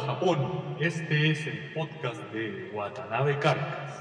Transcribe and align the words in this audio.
Japón. 0.00 0.76
Este 0.80 1.30
es 1.30 1.46
el 1.46 1.72
podcast 1.74 2.20
de 2.32 2.70
Watanabe 2.72 3.38
Carcas. 3.38 4.00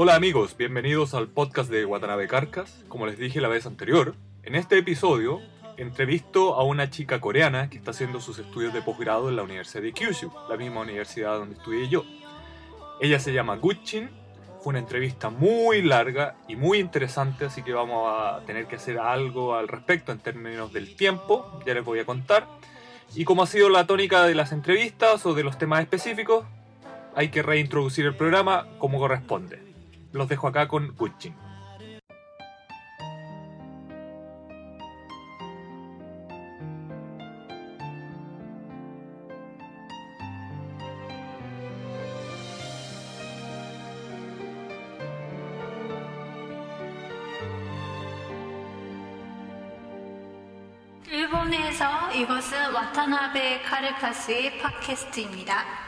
Hola 0.00 0.14
amigos, 0.14 0.56
bienvenidos 0.56 1.12
al 1.12 1.26
podcast 1.26 1.68
de 1.68 1.84
Watanabe 1.84 2.28
Carcas. 2.28 2.84
Como 2.86 3.04
les 3.04 3.18
dije 3.18 3.40
la 3.40 3.48
vez 3.48 3.66
anterior, 3.66 4.14
en 4.44 4.54
este 4.54 4.78
episodio 4.78 5.40
entrevisto 5.76 6.54
a 6.54 6.62
una 6.62 6.88
chica 6.88 7.20
coreana 7.20 7.68
que 7.68 7.78
está 7.78 7.90
haciendo 7.90 8.20
sus 8.20 8.38
estudios 8.38 8.72
de 8.72 8.80
posgrado 8.80 9.28
en 9.28 9.34
la 9.34 9.42
Universidad 9.42 9.82
de 9.82 9.92
Kyushu, 9.92 10.30
la 10.48 10.56
misma 10.56 10.82
universidad 10.82 11.36
donde 11.36 11.56
estudié 11.56 11.88
yo. 11.88 12.04
Ella 13.00 13.18
se 13.18 13.32
llama 13.32 13.56
Guchin. 13.56 14.08
Fue 14.60 14.70
una 14.70 14.78
entrevista 14.78 15.30
muy 15.30 15.82
larga 15.82 16.36
y 16.46 16.54
muy 16.54 16.78
interesante, 16.78 17.46
así 17.46 17.64
que 17.64 17.72
vamos 17.72 18.06
a 18.08 18.42
tener 18.46 18.68
que 18.68 18.76
hacer 18.76 19.00
algo 19.00 19.56
al 19.56 19.66
respecto 19.66 20.12
en 20.12 20.20
términos 20.20 20.72
del 20.72 20.94
tiempo, 20.94 21.60
ya 21.66 21.74
les 21.74 21.84
voy 21.84 21.98
a 21.98 22.06
contar. 22.06 22.46
Y 23.16 23.24
como 23.24 23.42
ha 23.42 23.46
sido 23.48 23.68
la 23.68 23.84
tónica 23.84 24.22
de 24.26 24.36
las 24.36 24.52
entrevistas 24.52 25.26
o 25.26 25.34
de 25.34 25.42
los 25.42 25.58
temas 25.58 25.80
específicos, 25.80 26.44
hay 27.16 27.30
que 27.30 27.42
reintroducir 27.42 28.06
el 28.06 28.14
programa 28.14 28.68
como 28.78 29.00
corresponde 29.00 29.67
los 30.18 30.28
dejo 30.28 30.48
acá 30.48 30.68
con 30.68 30.94
Gucci. 30.94 31.32
일본에서 51.10 52.12
이것은 52.12 52.72
와타나베 52.72 53.62
카르카스의 53.62 54.58
팟캐스트입니다. 54.58 55.87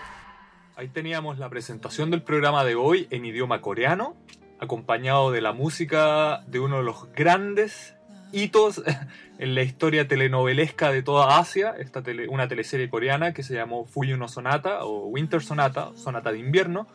Ahí 0.81 0.89
teníamos 0.89 1.39
la 1.39 1.51
presentación 1.51 2.11
del 2.11 2.23
programa 2.23 2.65
de 2.65 2.75
hoy 2.75 3.07
en 3.11 3.27
idioma 3.27 3.61
coreano, 3.61 4.17
acompañado 4.59 5.31
de 5.31 5.43
la 5.43 5.53
música 5.53 6.43
de 6.47 6.59
uno 6.59 6.79
de 6.79 6.85
los 6.85 7.13
grandes 7.13 7.97
hitos 8.33 8.83
en 9.39 9.55
la 9.55 9.61
historia 9.61 10.09
telenovelesca 10.09 10.91
de 10.91 11.03
toda 11.03 11.39
Asia, 11.39 11.75
esta 11.79 12.03
una 12.31 12.49
teleserie 12.49 12.89
coreana 12.89 13.35
que 13.35 13.43
se 13.43 13.53
llamó 13.53 13.85
Fuyu 13.85 14.27
Sonata 14.27 14.87
o 14.87 15.09
Winter 15.09 15.43
Sonata, 15.43 15.91
Sonata 15.97 16.33
de 16.33 16.39
invierno. 16.39 16.87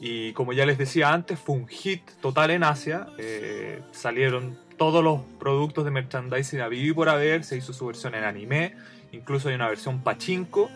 Y 0.00 0.32
como 0.32 0.52
ya 0.52 0.66
les 0.66 0.76
decía 0.76 1.12
antes, 1.12 1.38
fue 1.38 1.54
un 1.54 1.68
hit 1.68 2.02
total 2.20 2.50
en 2.50 2.64
Asia. 2.64 3.06
Eh, 3.18 3.82
salieron 3.92 4.58
todos 4.76 5.04
los 5.04 5.20
productos 5.38 5.84
de 5.84 5.92
merchandising 5.92 6.60
a 6.60 6.66
vivir 6.66 6.96
por 6.96 7.08
haber, 7.08 7.44
se 7.44 7.56
hizo 7.56 7.72
su 7.72 7.86
versión 7.86 8.16
en 8.16 8.24
anime, 8.24 8.74
incluso 9.12 9.48
hay 9.48 9.54
una 9.54 9.68
versión 9.68 10.02
pachinko. 10.02 10.68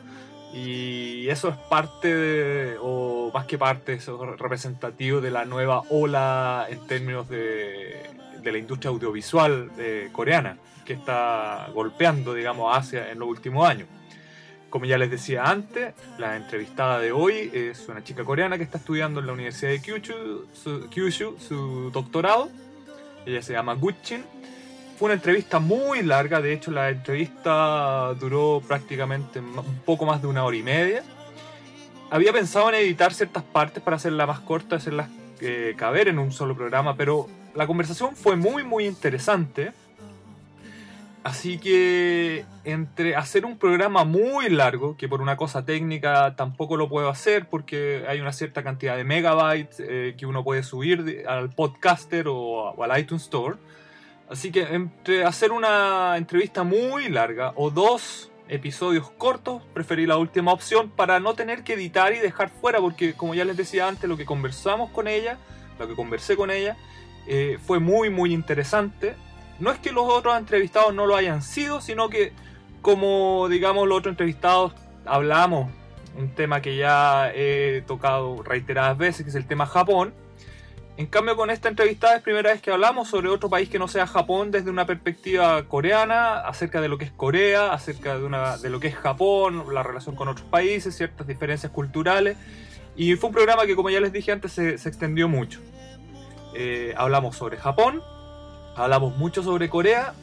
Y 0.52 1.28
eso 1.28 1.48
es 1.48 1.56
parte, 1.56 2.76
o 2.80 3.30
más 3.32 3.46
que 3.46 3.58
parte, 3.58 3.94
eso 3.94 4.32
es 4.32 4.40
representativo 4.40 5.20
de 5.20 5.30
la 5.30 5.44
nueva 5.44 5.82
ola 5.90 6.66
en 6.70 6.86
términos 6.86 7.28
de, 7.28 8.06
de 8.46 8.52
la 8.52 8.58
industria 8.58 8.90
audiovisual 8.90 9.70
eh, 9.76 10.08
coreana, 10.12 10.56
que 10.84 10.94
está 10.94 11.68
golpeando, 11.74 12.32
digamos, 12.32 12.74
Asia 12.74 13.10
en 13.10 13.18
los 13.18 13.28
últimos 13.28 13.68
años. 13.68 13.88
Como 14.70 14.84
ya 14.84 14.98
les 14.98 15.10
decía 15.10 15.44
antes, 15.44 15.94
la 16.18 16.36
entrevistada 16.36 17.00
de 17.00 17.12
hoy 17.12 17.50
es 17.52 17.88
una 17.88 18.02
chica 18.02 18.24
coreana 18.24 18.56
que 18.56 18.64
está 18.64 18.78
estudiando 18.78 19.20
en 19.20 19.26
la 19.26 19.32
Universidad 19.32 19.72
de 19.72 19.80
Kyushu 19.80 20.46
su, 20.52 20.88
Kyushu, 20.88 21.36
su 21.38 21.90
doctorado. 21.90 22.48
Ella 23.24 23.42
se 23.42 23.52
llama 23.52 23.74
Guchin 23.74 24.24
fue 24.96 25.06
una 25.06 25.14
entrevista 25.14 25.58
muy 25.58 26.02
larga, 26.02 26.40
de 26.40 26.54
hecho 26.54 26.70
la 26.70 26.88
entrevista 26.88 28.14
duró 28.14 28.62
prácticamente 28.66 29.40
un 29.40 29.80
poco 29.84 30.06
más 30.06 30.22
de 30.22 30.28
una 30.28 30.44
hora 30.44 30.56
y 30.56 30.62
media. 30.62 31.02
Había 32.10 32.32
pensado 32.32 32.68
en 32.70 32.76
editar 32.76 33.12
ciertas 33.12 33.42
partes 33.42 33.82
para 33.82 33.96
hacerla 33.96 34.26
más 34.26 34.40
corta, 34.40 34.76
hacerlas 34.76 35.08
eh, 35.40 35.74
caber 35.76 36.08
en 36.08 36.18
un 36.18 36.32
solo 36.32 36.56
programa, 36.56 36.96
pero 36.96 37.28
la 37.54 37.66
conversación 37.66 38.16
fue 38.16 38.36
muy 38.36 38.64
muy 38.64 38.86
interesante. 38.86 39.72
Así 41.24 41.58
que 41.58 42.44
entre 42.64 43.16
hacer 43.16 43.44
un 43.44 43.58
programa 43.58 44.04
muy 44.04 44.48
largo, 44.48 44.96
que 44.96 45.08
por 45.08 45.20
una 45.20 45.36
cosa 45.36 45.64
técnica 45.64 46.36
tampoco 46.36 46.76
lo 46.76 46.88
puedo 46.88 47.10
hacer 47.10 47.48
porque 47.48 48.04
hay 48.08 48.20
una 48.20 48.32
cierta 48.32 48.62
cantidad 48.62 48.96
de 48.96 49.02
megabytes 49.02 49.80
eh, 49.80 50.14
que 50.16 50.24
uno 50.24 50.44
puede 50.44 50.62
subir 50.62 51.24
al 51.28 51.50
podcaster 51.50 52.26
o 52.28 52.80
al 52.80 52.98
iTunes 53.00 53.24
Store, 53.24 53.56
Así 54.28 54.50
que 54.50 54.62
entre 54.62 55.24
hacer 55.24 55.52
una 55.52 56.16
entrevista 56.16 56.64
muy 56.64 57.08
larga 57.08 57.52
o 57.54 57.70
dos 57.70 58.30
episodios 58.48 59.10
cortos, 59.10 59.62
preferí 59.72 60.06
la 60.06 60.16
última 60.16 60.52
opción 60.52 60.90
para 60.90 61.20
no 61.20 61.34
tener 61.34 61.62
que 61.62 61.74
editar 61.74 62.12
y 62.12 62.18
dejar 62.18 62.48
fuera, 62.48 62.80
porque 62.80 63.14
como 63.14 63.34
ya 63.34 63.44
les 63.44 63.56
decía 63.56 63.88
antes, 63.88 64.08
lo 64.08 64.16
que 64.16 64.24
conversamos 64.24 64.90
con 64.90 65.08
ella, 65.08 65.38
lo 65.78 65.88
que 65.88 65.94
conversé 65.94 66.36
con 66.36 66.50
ella, 66.50 66.76
eh, 67.26 67.58
fue 67.64 67.78
muy 67.78 68.10
muy 68.10 68.32
interesante. 68.32 69.14
No 69.58 69.70
es 69.70 69.78
que 69.78 69.92
los 69.92 70.04
otros 70.08 70.36
entrevistados 70.36 70.94
no 70.94 71.06
lo 71.06 71.16
hayan 71.16 71.42
sido, 71.42 71.80
sino 71.80 72.08
que 72.08 72.32
como 72.82 73.48
digamos 73.48 73.88
los 73.88 73.98
otros 73.98 74.12
entrevistados 74.12 74.74
hablamos 75.04 75.70
un 76.16 76.30
tema 76.30 76.62
que 76.62 76.76
ya 76.76 77.30
he 77.34 77.82
tocado 77.86 78.42
reiteradas 78.42 78.96
veces, 78.96 79.24
que 79.24 79.30
es 79.30 79.36
el 79.36 79.46
tema 79.46 79.66
Japón, 79.66 80.14
en 80.98 81.06
cambio, 81.06 81.36
con 81.36 81.50
esta 81.50 81.68
entrevista 81.68 82.16
es 82.16 82.22
primera 82.22 82.50
vez 82.52 82.62
que 82.62 82.70
hablamos 82.70 83.08
sobre 83.08 83.28
otro 83.28 83.50
país 83.50 83.68
que 83.68 83.78
no 83.78 83.86
sea 83.86 84.06
Japón 84.06 84.50
desde 84.50 84.70
una 84.70 84.86
perspectiva 84.86 85.62
coreana, 85.64 86.38
acerca 86.38 86.80
de 86.80 86.88
lo 86.88 86.96
que 86.96 87.04
es 87.04 87.10
Corea, 87.10 87.72
acerca 87.74 88.18
de, 88.18 88.70
lo 88.70 88.80
que 88.80 88.88
es 88.88 88.94
Japón, 88.94 89.62
la 89.74 89.82
relación 89.82 90.16
con 90.16 90.28
otros 90.28 90.46
países, 90.48 90.96
ciertas 90.96 91.26
diferencias 91.26 91.70
culturales. 91.70 92.38
Y 92.96 93.14
fue 93.16 93.28
un 93.28 93.34
programa 93.34 93.66
que, 93.66 93.76
como 93.76 93.90
ya 93.90 94.00
les 94.00 94.10
dije 94.10 94.32
antes, 94.32 94.52
se, 94.52 94.70
extendió 94.70 95.28
mucho. 95.28 95.60
Eh, 96.54 96.94
hablamos 96.96 97.36
sobre 97.36 97.58
Japón, 97.58 98.02
hablamos 98.74 99.18
mucho 99.18 99.42
sobre 99.42 99.68
Corea, 99.68 100.14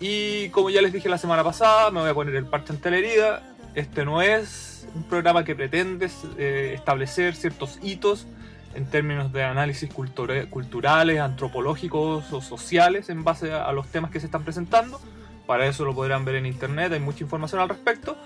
y 0.00 0.48
como 0.48 0.70
ya 0.70 0.82
les 0.82 0.92
dije 0.92 1.08
la 1.08 1.18
semana 1.18 1.44
pasada, 1.44 1.92
me 1.92 2.00
voy 2.00 2.10
a 2.10 2.14
poner 2.14 2.34
el 2.34 2.46
parche 2.46 2.72
ante 2.72 2.90
la 2.90 2.96
herida. 2.96 3.42
Este 3.76 4.04
no 4.04 4.22
es 4.22 4.88
un 4.92 5.04
programa 5.04 5.44
que 5.44 5.54
pretende 5.54 6.10
eh, 6.36 6.72
establecer 6.74 7.36
ciertos 7.36 7.78
hitos 7.80 8.26
en 8.74 8.86
términos 8.86 9.32
de 9.32 9.42
análisis 9.42 9.90
culturales, 9.92 11.20
antropológicos 11.20 12.32
o 12.32 12.40
sociales 12.40 13.08
en 13.08 13.24
base 13.24 13.52
a, 13.52 13.70
los 13.72 13.88
temas 13.88 14.10
que 14.10 14.20
se 14.20 14.26
están 14.26 14.44
presentando. 14.44 15.00
Para 15.46 15.66
eso 15.66 15.84
lo 15.84 15.94
podrán 15.94 16.24
ver 16.24 16.36
en 16.36 16.46
internet, 16.46 16.92
hay 16.92 17.00
mucha 17.00 17.24
información 17.24 17.60
al 17.60 17.68
respecto. 17.68 18.16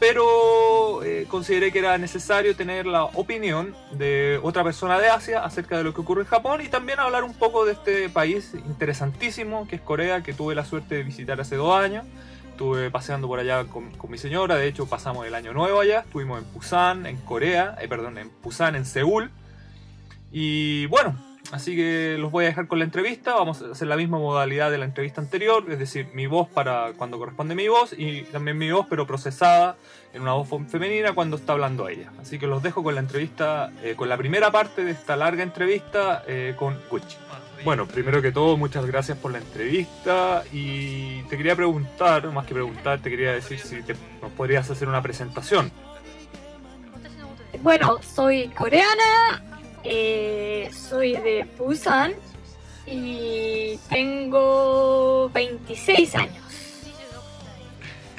Pero 0.00 1.04
eh, 1.04 1.26
consideré 1.28 1.70
que 1.70 1.78
era 1.78 1.96
necesario 1.96 2.56
tener 2.56 2.86
la 2.86 3.04
opinión 3.04 3.76
de 3.92 4.40
otra 4.42 4.64
persona 4.64 4.98
de 4.98 5.08
Asia 5.08 5.44
acerca 5.44 5.76
de 5.76 5.84
lo 5.84 5.94
que 5.94 6.00
ocurre 6.00 6.22
en 6.22 6.26
Japón 6.26 6.60
y 6.60 6.68
también 6.68 6.98
hablar 6.98 7.22
un 7.22 7.34
poco 7.34 7.64
de 7.64 7.72
este 7.72 8.08
país 8.08 8.52
interesantísimo 8.66 9.68
que 9.68 9.76
es 9.76 9.82
Corea, 9.82 10.24
que 10.24 10.32
tuve 10.32 10.56
la 10.56 10.64
suerte 10.64 10.96
de 10.96 11.02
visitar 11.04 11.40
hace 11.40 11.54
dos 11.54 11.76
años. 11.76 12.04
Estuve 12.50 12.90
paseando 12.90 13.28
por 13.28 13.38
allá 13.38 13.64
con, 13.64 13.92
con 13.92 14.10
mi 14.10 14.18
señora, 14.18 14.56
de 14.56 14.66
hecho 14.66 14.86
pasamos 14.86 15.24
el 15.24 15.36
año 15.36 15.52
nuevo 15.52 15.80
allá, 15.80 16.00
estuvimos 16.00 16.42
en 16.42 16.52
Busan, 16.52 17.06
en 17.06 17.16
Corea, 17.18 17.76
eh, 17.80 17.86
perdón, 17.86 18.18
en 18.18 18.30
Busan, 18.42 18.74
en 18.74 18.84
Seúl 18.84 19.30
y 20.32 20.86
bueno, 20.86 21.16
así 21.50 21.76
que 21.76 22.16
los 22.18 22.32
voy 22.32 22.44
a 22.44 22.48
dejar 22.48 22.66
con 22.66 22.78
la 22.78 22.84
entrevista. 22.84 23.34
Vamos 23.34 23.62
a 23.62 23.72
hacer 23.72 23.86
la 23.86 23.96
misma 23.96 24.18
modalidad 24.18 24.70
de 24.70 24.78
la 24.78 24.86
entrevista 24.86 25.20
anterior, 25.20 25.64
es 25.70 25.78
decir, 25.78 26.08
mi 26.14 26.26
voz 26.26 26.48
para 26.48 26.92
cuando 26.96 27.18
corresponde 27.18 27.54
mi 27.54 27.68
voz 27.68 27.94
y 27.96 28.22
también 28.22 28.58
mi 28.58 28.70
voz, 28.70 28.86
pero 28.88 29.06
procesada 29.06 29.76
en 30.14 30.22
una 30.22 30.32
voz 30.32 30.48
femenina 30.68 31.12
cuando 31.12 31.36
está 31.36 31.52
hablando 31.52 31.88
ella. 31.88 32.10
Así 32.20 32.38
que 32.38 32.46
los 32.46 32.62
dejo 32.62 32.82
con 32.82 32.94
la 32.94 33.00
entrevista, 33.00 33.70
eh, 33.82 33.94
con 33.94 34.08
la 34.08 34.16
primera 34.16 34.50
parte 34.50 34.84
de 34.84 34.92
esta 34.92 35.16
larga 35.16 35.42
entrevista 35.42 36.24
eh, 36.26 36.54
con 36.56 36.80
Gucci. 36.90 37.16
Bueno, 37.64 37.86
primero 37.86 38.20
que 38.20 38.32
todo, 38.32 38.56
muchas 38.56 38.86
gracias 38.86 39.18
por 39.18 39.30
la 39.30 39.38
entrevista 39.38 40.42
y 40.52 41.22
te 41.24 41.36
quería 41.36 41.54
preguntar, 41.54 42.26
más 42.32 42.44
que 42.44 42.54
preguntar, 42.54 43.00
te 43.00 43.08
quería 43.08 43.32
decir 43.32 43.60
si 43.60 43.76
nos 44.20 44.32
podrías 44.32 44.68
hacer 44.68 44.88
una 44.88 45.00
presentación. 45.00 45.70
Bueno, 47.62 48.00
soy 48.02 48.48
coreana, 48.48 49.42
eh, 49.84 50.70
soy 50.72 51.12
de 51.12 51.46
Busan 51.58 52.14
y 52.86 53.78
tengo 53.88 55.30
26 55.30 56.14
años. 56.16 56.44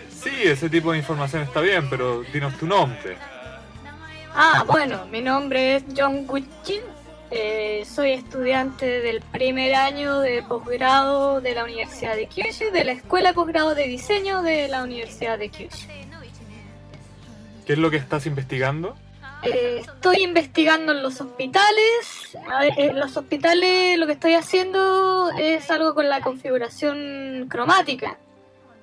Sí, 0.10 0.32
ese 0.44 0.70
tipo 0.70 0.92
de 0.92 1.00
información 1.00 1.44
está 1.44 1.60
bien, 1.60 1.90
pero 1.90 2.22
dinos 2.34 2.58
tu 2.58 2.66
nombre. 2.66 3.18
Ah, 4.36 4.64
bueno, 4.66 5.06
mi 5.12 5.22
nombre 5.22 5.76
es 5.76 5.84
Jong 5.96 6.26
Guchin. 6.26 6.82
Eh, 7.30 7.84
soy 7.86 8.12
estudiante 8.12 9.02
del 9.02 9.22
primer 9.22 9.74
año 9.76 10.20
de 10.20 10.44
posgrado 10.44 11.42
de 11.42 11.56
la 11.56 11.64
Universidad 11.64 12.16
de 12.16 12.28
Kyushu, 12.28 12.72
de 12.72 12.84
la 12.84 12.92
Escuela 12.92 13.30
de 13.30 13.34
Posgrado 13.36 13.74
de 13.74 13.88
Diseño 13.88 14.44
de 14.44 14.68
la 14.68 14.84
Universidad 14.84 15.40
de 15.40 15.50
Kyushu. 15.50 15.88
¿Qué 17.66 17.74
es 17.74 17.80
lo 17.80 17.90
que 17.90 17.98
estás 17.98 18.26
investigando? 18.26 18.96
Eh, 19.46 19.82
estoy 19.82 20.24
investigando 20.24 20.94
en 20.94 21.04
los 21.04 21.20
hospitales. 21.20 22.38
En 22.78 23.00
los 23.00 23.18
hospitales 23.18 23.98
lo 23.98 24.06
que 24.06 24.14
estoy 24.14 24.36
haciendo 24.36 25.32
es 25.38 25.70
algo 25.70 25.94
con 25.94 26.10
la 26.10 26.22
configuración 26.22 27.48
cromática. 27.50 28.18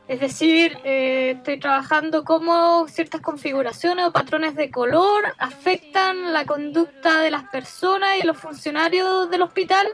Es 0.06 0.20
decir, 0.20 0.76
eh, 0.82 1.34
estoy 1.36 1.60
trabajando 1.60 2.24
cómo 2.24 2.88
ciertas 2.88 3.20
configuraciones 3.20 4.06
o 4.06 4.12
patrones 4.12 4.56
de 4.56 4.70
color 4.70 5.34
afectan 5.38 6.32
la 6.32 6.44
conducta 6.44 7.20
de 7.20 7.30
las 7.30 7.44
personas 7.44 8.18
y 8.20 8.26
los 8.26 8.36
funcionarios 8.36 9.30
del 9.30 9.42
hospital 9.42 9.86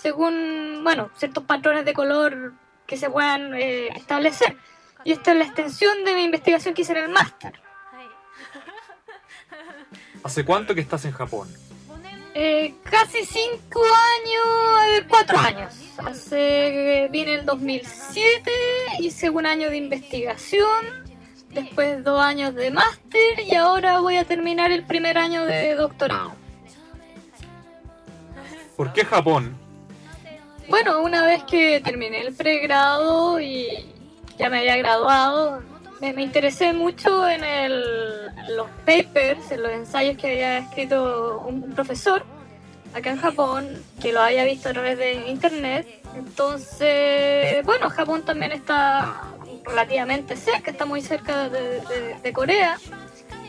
según, 0.00 0.82
bueno, 0.84 1.10
ciertos 1.16 1.44
patrones 1.44 1.86
de 1.86 1.94
color 1.94 2.52
que 2.86 2.98
se 2.98 3.08
puedan 3.08 3.54
eh, 3.54 3.88
establecer. 3.96 4.56
Y 5.02 5.12
esta 5.12 5.32
es 5.32 5.38
la 5.38 5.44
extensión 5.44 6.04
de 6.04 6.14
mi 6.14 6.24
investigación 6.24 6.74
que 6.74 6.82
hice 6.82 6.92
en 6.92 7.04
el 7.04 7.08
máster. 7.08 7.58
¿Hace 10.24 10.42
cuánto 10.42 10.74
que 10.74 10.80
estás 10.80 11.04
en 11.04 11.12
Japón? 11.12 11.48
Eh, 12.34 12.74
casi 12.82 13.26
cinco 13.26 13.82
años, 13.84 14.98
eh, 14.98 15.06
cuatro 15.06 15.38
años. 15.38 15.74
Hace, 15.98 17.08
vine 17.12 17.34
el 17.34 17.44
2007, 17.44 18.50
hice 19.00 19.28
un 19.28 19.44
año 19.44 19.68
de 19.68 19.76
investigación, 19.76 21.04
después 21.50 22.02
dos 22.02 22.20
años 22.20 22.54
de 22.54 22.70
máster 22.70 23.40
y 23.46 23.54
ahora 23.54 24.00
voy 24.00 24.16
a 24.16 24.24
terminar 24.24 24.72
el 24.72 24.84
primer 24.84 25.18
año 25.18 25.44
de 25.44 25.74
doctorado. 25.74 26.32
¿Por 28.76 28.94
qué 28.94 29.04
Japón? 29.04 29.54
Bueno, 30.70 31.02
una 31.02 31.22
vez 31.22 31.44
que 31.44 31.82
terminé 31.84 32.22
el 32.22 32.34
pregrado 32.34 33.38
y 33.40 33.92
ya 34.38 34.48
me 34.48 34.60
había 34.60 34.78
graduado, 34.78 35.62
me, 36.12 36.22
interesé 36.22 36.72
mucho 36.72 37.28
en 37.28 37.44
el- 37.44 38.26
los 38.56 38.68
papers, 38.84 39.50
en 39.50 39.62
los 39.62 39.72
ensayos 39.72 40.16
que 40.16 40.28
había 40.28 40.58
escrito 40.58 41.44
un, 41.46 41.72
profesor 41.72 42.24
acá 42.94 43.10
en 43.10 43.18
Japón, 43.18 43.82
que 44.00 44.12
lo 44.12 44.20
había 44.20 44.44
visto 44.44 44.68
a 44.68 44.72
través 44.72 44.98
de 44.98 45.28
internet. 45.28 45.86
Entonces, 46.14 47.64
bueno, 47.64 47.90
Japón 47.90 48.22
también 48.24 48.52
está 48.52 49.32
relativamente 49.64 50.36
cerca, 50.36 50.70
está 50.70 50.84
muy 50.84 51.00
cerca 51.00 51.48
de 51.48 52.32
Corea. 52.32 52.78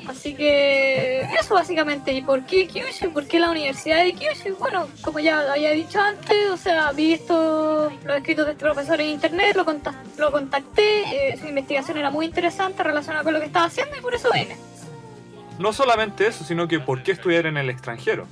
Así 0.07 0.35
que 0.35 1.21
eso 1.39 1.55
básicamente. 1.55 2.13
¿Y 2.13 2.21
por 2.21 2.45
qué 2.45 2.67
Kyushu? 2.67 3.11
¿Por 3.11 3.27
qué 3.27 3.39
la 3.39 3.49
Universidad 3.49 4.03
de 4.03 4.13
Kyushu? 4.13 4.55
Bueno, 4.57 4.87
como 5.01 5.19
ya 5.19 5.51
había 5.51 5.71
dicho 5.71 5.99
antes, 5.99 6.49
o 6.51 6.57
sea, 6.57 6.91
vi 6.91 7.13
esto, 7.13 7.91
los 8.03 8.17
escritos 8.17 8.45
de 8.45 8.51
este 8.51 8.63
profesor 8.63 9.01
en 9.01 9.07
internet, 9.07 9.55
lo, 9.55 9.65
contac- 9.65 9.95
lo 10.17 10.31
contacté, 10.31 11.31
eh, 11.31 11.37
su 11.39 11.47
investigación 11.47 11.97
era 11.97 12.11
muy 12.11 12.25
interesante 12.27 12.83
relacionada 12.83 13.23
con 13.23 13.33
lo 13.33 13.39
que 13.39 13.47
estaba 13.47 13.65
haciendo 13.65 13.97
y 13.97 14.01
por 14.01 14.13
eso 14.13 14.29
vine. 14.33 14.57
No 15.57 15.73
solamente 15.73 16.27
eso, 16.27 16.43
sino 16.43 16.67
que 16.67 16.79
¿por 16.79 17.01
qué 17.01 17.13
estudiar 17.13 17.45
en 17.45 17.57
el 17.57 17.69
extranjero? 17.69 18.27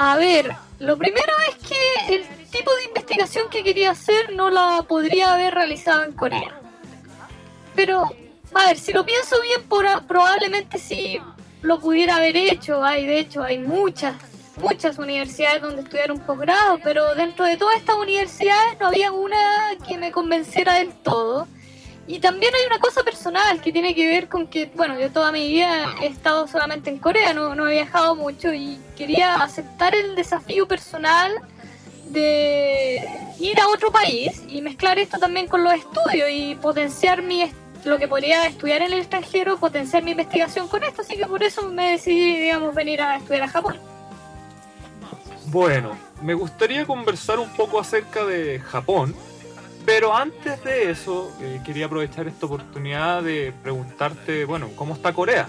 A 0.00 0.16
ver, 0.16 0.52
lo 0.78 0.96
primero 0.96 1.32
es 1.48 1.56
que 1.68 2.14
el 2.14 2.24
tipo 2.50 2.74
de 2.76 2.84
investigación 2.84 3.50
que 3.50 3.64
quería 3.64 3.90
hacer 3.90 4.32
no 4.32 4.48
la 4.48 4.84
podría 4.88 5.34
haber 5.34 5.52
realizado 5.54 6.04
en 6.04 6.12
Corea. 6.12 6.60
Pero, 7.74 8.04
a 8.54 8.66
ver, 8.66 8.78
si 8.78 8.92
lo 8.92 9.04
pienso 9.04 9.36
bien, 9.42 9.62
probablemente 10.06 10.78
sí 10.78 11.20
lo 11.62 11.78
pudiera 11.80 12.16
haber 12.16 12.36
hecho. 12.36 12.82
Hay, 12.84 13.06
de 13.06 13.18
hecho, 13.20 13.42
hay 13.42 13.58
muchas, 13.58 14.14
muchas 14.60 14.98
universidades 14.98 15.62
donde 15.62 15.82
estudiar 15.82 16.12
un 16.12 16.20
posgrado, 16.20 16.78
pero 16.82 17.14
dentro 17.14 17.44
de 17.44 17.56
todas 17.56 17.76
estas 17.76 17.96
universidades 17.96 18.78
no 18.80 18.86
había 18.88 19.12
una 19.12 19.70
que 19.86 19.96
me 19.98 20.10
convenciera 20.12 20.74
del 20.74 20.92
todo. 20.92 21.46
Y 22.06 22.20
también 22.20 22.54
hay 22.54 22.66
una 22.66 22.78
cosa 22.78 23.02
personal 23.02 23.60
que 23.60 23.70
tiene 23.70 23.94
que 23.94 24.06
ver 24.06 24.28
con 24.28 24.46
que, 24.46 24.66
bueno, 24.74 24.98
yo 24.98 25.10
toda 25.10 25.30
mi 25.30 25.46
vida 25.46 25.94
he 26.00 26.06
estado 26.06 26.48
solamente 26.48 26.88
en 26.88 26.98
Corea, 26.98 27.34
no, 27.34 27.54
no 27.54 27.68
he 27.68 27.72
viajado 27.74 28.16
mucho 28.16 28.54
y 28.54 28.78
quería 28.96 29.34
aceptar 29.34 29.94
el 29.94 30.14
desafío 30.16 30.66
personal 30.66 31.32
de 32.06 33.06
ir 33.38 33.60
a 33.60 33.68
otro 33.68 33.90
país 33.92 34.42
y 34.48 34.62
mezclar 34.62 34.98
esto 34.98 35.18
también 35.18 35.46
con 35.48 35.62
los 35.62 35.74
estudios 35.74 36.30
y 36.30 36.54
potenciar 36.54 37.20
mi 37.22 37.42
est- 37.42 37.54
lo 37.84 37.98
que 37.98 38.08
podría 38.08 38.46
estudiar 38.46 38.82
en 38.82 38.92
el 38.92 38.98
extranjero, 39.00 39.58
potenciar 39.58 40.02
mi 40.02 40.12
investigación 40.12 40.68
con 40.68 40.84
esto, 40.84 41.02
así 41.02 41.16
que 41.16 41.26
por 41.26 41.42
eso 41.42 41.68
me 41.70 41.92
decidí, 41.92 42.38
digamos, 42.38 42.74
venir 42.74 43.00
a 43.00 43.16
estudiar 43.16 43.44
a 43.44 43.48
Japón. 43.48 43.76
Bueno, 45.46 45.96
me 46.22 46.34
gustaría 46.34 46.84
conversar 46.84 47.38
un 47.38 47.48
poco 47.50 47.80
acerca 47.80 48.24
de 48.24 48.60
Japón, 48.60 49.14
pero 49.86 50.14
antes 50.14 50.62
de 50.62 50.90
eso 50.90 51.32
eh, 51.40 51.60
quería 51.64 51.86
aprovechar 51.86 52.28
esta 52.28 52.46
oportunidad 52.46 53.22
de 53.22 53.54
preguntarte, 53.62 54.44
bueno, 54.44 54.68
¿cómo 54.76 54.94
está 54.94 55.12
Corea? 55.12 55.48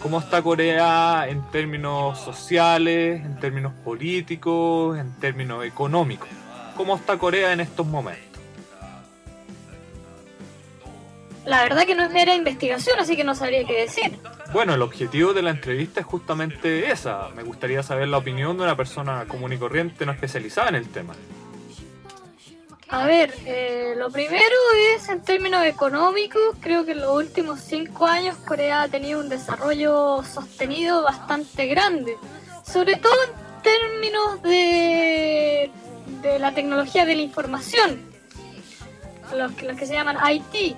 ¿Cómo 0.00 0.18
está 0.18 0.42
Corea 0.42 1.26
en 1.28 1.42
términos 1.50 2.20
sociales, 2.20 3.24
en 3.24 3.38
términos 3.40 3.72
políticos, 3.84 4.98
en 4.98 5.12
términos 5.14 5.64
económicos? 5.64 6.28
¿Cómo 6.76 6.96
está 6.96 7.16
Corea 7.18 7.52
en 7.52 7.60
estos 7.60 7.86
momentos? 7.86 8.33
La 11.44 11.62
verdad 11.62 11.84
que 11.84 11.94
no 11.94 12.04
es 12.04 12.10
mera 12.10 12.34
investigación, 12.34 12.98
así 12.98 13.16
que 13.16 13.24
no 13.24 13.34
sabría 13.34 13.64
qué 13.64 13.82
decir. 13.82 14.18
Bueno, 14.52 14.74
el 14.74 14.82
objetivo 14.82 15.34
de 15.34 15.42
la 15.42 15.50
entrevista 15.50 16.00
es 16.00 16.06
justamente 16.06 16.90
esa. 16.90 17.28
Me 17.30 17.42
gustaría 17.42 17.82
saber 17.82 18.08
la 18.08 18.18
opinión 18.18 18.56
de 18.56 18.62
una 18.62 18.76
persona 18.76 19.26
común 19.26 19.52
y 19.52 19.58
corriente 19.58 20.06
no 20.06 20.12
especializada 20.12 20.70
en 20.70 20.76
el 20.76 20.88
tema. 20.88 21.14
A 22.88 23.06
ver, 23.06 23.34
eh, 23.44 23.94
lo 23.96 24.10
primero 24.10 24.54
es 24.94 25.08
en 25.08 25.22
términos 25.22 25.64
económicos, 25.64 26.54
creo 26.60 26.84
que 26.84 26.92
en 26.92 27.00
los 27.00 27.16
últimos 27.16 27.60
cinco 27.60 28.06
años 28.06 28.36
Corea 28.36 28.82
ha 28.82 28.88
tenido 28.88 29.18
un 29.20 29.28
desarrollo 29.28 30.22
sostenido 30.22 31.02
bastante 31.02 31.66
grande, 31.66 32.16
sobre 32.64 32.96
todo 32.96 33.14
en 33.24 33.62
términos 33.62 34.42
de, 34.42 35.70
de 36.22 36.38
la 36.38 36.54
tecnología 36.54 37.04
de 37.04 37.16
la 37.16 37.22
información, 37.22 38.00
los, 39.34 39.60
los 39.62 39.76
que 39.76 39.86
se 39.86 39.94
llaman 39.94 40.18
IT. 40.30 40.76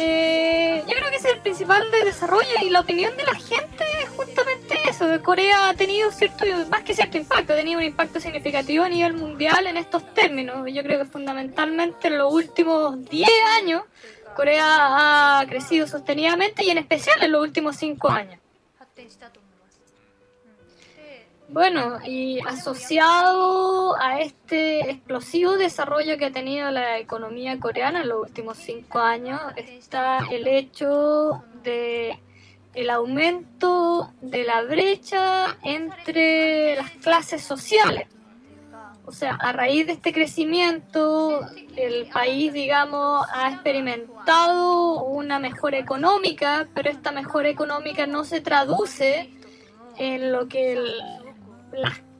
Eh, 0.00 0.84
yo 0.86 0.94
creo 0.94 1.10
que 1.10 1.16
ese 1.16 1.28
es 1.28 1.34
el 1.34 1.40
principal 1.40 1.90
de 1.90 2.04
desarrollo 2.04 2.54
y 2.62 2.70
la 2.70 2.80
opinión 2.80 3.16
de 3.16 3.24
la 3.24 3.34
gente 3.34 3.84
es 4.02 4.08
justamente 4.10 4.76
eso. 4.88 5.10
que 5.10 5.20
Corea 5.20 5.70
ha 5.70 5.74
tenido 5.74 6.12
cierto, 6.12 6.44
más 6.70 6.82
que 6.82 6.94
cierto 6.94 7.16
impacto, 7.16 7.52
ha 7.52 7.56
tenido 7.56 7.80
un 7.80 7.84
impacto 7.84 8.20
significativo 8.20 8.84
a 8.84 8.88
nivel 8.88 9.14
mundial 9.14 9.66
en 9.66 9.76
estos 9.76 10.14
términos. 10.14 10.66
Yo 10.72 10.82
creo 10.84 11.00
que 11.00 11.04
fundamentalmente 11.04 12.08
en 12.08 12.18
los 12.18 12.32
últimos 12.32 13.04
10 13.08 13.28
años 13.60 13.82
Corea 14.36 15.40
ha 15.40 15.46
crecido 15.48 15.88
sostenidamente 15.88 16.64
y 16.64 16.70
en 16.70 16.78
especial 16.78 17.20
en 17.22 17.32
los 17.32 17.42
últimos 17.42 17.74
5 17.76 18.08
años. 18.08 18.38
Bueno, 21.50 21.98
y 22.04 22.40
asociado 22.40 23.96
a 23.98 24.20
este 24.20 24.90
explosivo 24.90 25.56
desarrollo 25.56 26.18
que 26.18 26.26
ha 26.26 26.30
tenido 26.30 26.70
la 26.70 26.98
economía 26.98 27.58
coreana 27.58 28.02
en 28.02 28.08
los 28.08 28.28
últimos 28.28 28.58
cinco 28.58 28.98
años 28.98 29.40
está 29.56 30.18
el 30.30 30.46
hecho 30.46 31.42
de 31.64 32.18
el 32.74 32.90
aumento 32.90 34.12
de 34.20 34.44
la 34.44 34.62
brecha 34.62 35.56
entre 35.62 36.76
las 36.76 36.90
clases 36.90 37.42
sociales. 37.42 38.06
O 39.06 39.12
sea, 39.12 39.34
a 39.36 39.52
raíz 39.52 39.86
de 39.86 39.94
este 39.94 40.12
crecimiento, 40.12 41.40
el 41.76 42.10
país, 42.10 42.52
digamos, 42.52 43.26
ha 43.32 43.50
experimentado 43.50 45.02
una 45.02 45.38
mejora 45.38 45.78
económica, 45.78 46.68
pero 46.74 46.90
esta 46.90 47.10
mejora 47.10 47.48
económica 47.48 48.06
no 48.06 48.24
se 48.24 48.42
traduce 48.42 49.30
en 49.96 50.30
lo 50.30 50.46
que 50.46 50.74
el, 50.74 50.92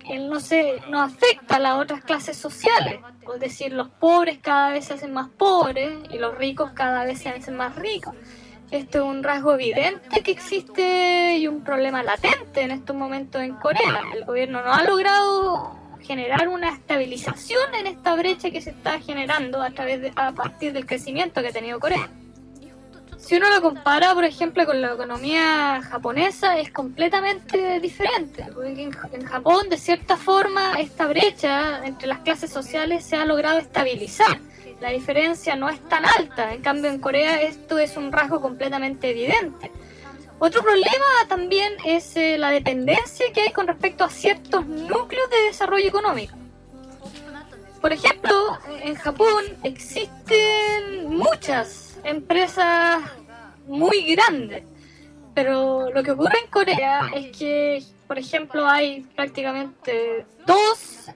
el 0.09 0.28
no 0.28 0.40
se 0.40 0.81
no 0.88 1.00
afecta 1.02 1.57
a 1.57 1.59
las 1.59 1.78
otras 1.78 2.02
clases 2.02 2.37
sociales. 2.37 3.00
Es 3.35 3.40
decir, 3.40 3.73
los 3.73 3.88
pobres 3.88 4.38
cada 4.38 4.71
vez 4.71 4.87
se 4.87 4.95
hacen 4.95 5.12
más 5.12 5.28
pobres 5.28 5.99
y 6.11 6.19
los 6.19 6.37
ricos 6.37 6.71
cada 6.73 7.05
vez 7.05 7.19
se 7.19 7.28
hacen 7.28 7.57
más 7.57 7.76
ricos. 7.76 8.14
Esto 8.71 8.99
es 8.99 9.05
un 9.05 9.23
rasgo 9.23 9.55
evidente 9.55 10.23
que 10.23 10.31
existe 10.31 11.38
y 11.38 11.47
un 11.47 11.64
problema 11.64 12.02
latente 12.02 12.62
en 12.62 12.71
estos 12.71 12.95
momentos 12.95 13.43
en 13.43 13.55
Corea. 13.55 14.02
El 14.14 14.25
gobierno 14.25 14.62
no 14.62 14.73
ha 14.73 14.83
logrado 14.85 15.78
generar 16.00 16.49
una 16.49 16.71
estabilización 16.71 17.75
en 17.75 17.87
esta 17.87 18.14
brecha 18.14 18.50
que 18.50 18.61
se 18.61 18.71
está 18.71 19.00
generando 19.00 19.62
a 19.62 19.71
través 19.71 20.00
de, 20.00 20.12
a 20.17 20.33
partir 20.33 20.73
del 20.73 20.87
crecimiento 20.87 21.40
que 21.40 21.49
ha 21.49 21.52
tenido 21.52 21.81
Corea. 21.81 22.11
Si 23.28 23.37
uno 23.37 23.50
lo 23.50 23.61
compara, 23.61 24.14
por 24.14 24.25
ejemplo, 24.25 24.64
con 24.64 24.80
la 24.80 24.94
economía 24.94 25.82
japonesa, 25.82 26.56
es 26.56 26.73
completamente 26.73 27.78
diferente. 27.78 28.47
Porque 28.54 28.85
en, 28.85 29.26
Japón, 29.26 29.68
de 29.68 29.76
cierta 29.76 30.16
forma, 30.16 30.80
esta 30.80 31.06
brecha 31.06 31.85
entre 31.85 32.08
las 32.08 32.20
clases 32.20 32.50
sociales 32.50 33.04
se 33.04 33.16
ha 33.16 33.26
logrado 33.26 33.58
estabilizar. 33.58 34.40
La 34.80 34.88
diferencia 34.88 35.56
no 35.56 35.68
es 35.68 35.78
tan 35.90 36.06
alta. 36.06 36.54
En 36.54 36.62
cambio, 36.62 36.90
en 36.90 37.00
Corea 37.00 37.42
esto 37.42 37.78
es 37.78 37.99
un 37.99 38.12
rasgo 38.12 38.40
completamente 38.40 39.11
evidente. 39.11 39.70
Otro 40.38 40.62
problema 40.62 41.04
también 41.28 41.75
es 41.85 42.16
eh, 42.16 42.38
la 42.38 42.49
dependencia 42.49 43.30
que 43.35 43.42
hay 43.42 43.52
con 43.52 43.66
respecto 43.66 44.04
a 44.04 44.08
ciertos 44.08 44.66
núcleos 44.66 45.28
de 45.28 45.42
desarrollo 45.49 45.87
económico. 45.87 46.35
Por 47.82 47.92
ejemplo, 47.92 48.58
en 48.82 48.94
Japón 48.94 49.44
existen 49.64 51.11
muchas 51.11 51.88
empresas 52.04 53.02
muy 53.69 54.15
grandes, 54.15 54.65
pero 55.35 55.91
lo 55.93 56.03
que 56.03 56.11
ocurre 56.11 56.39
en 56.45 56.51
Corea 56.51 57.11
es 57.15 57.37
que, 57.37 57.83
por 58.07 58.19
ejemplo, 58.19 58.67
hay 58.67 59.03
prácticamente 59.15 60.27
dos 60.47 61.11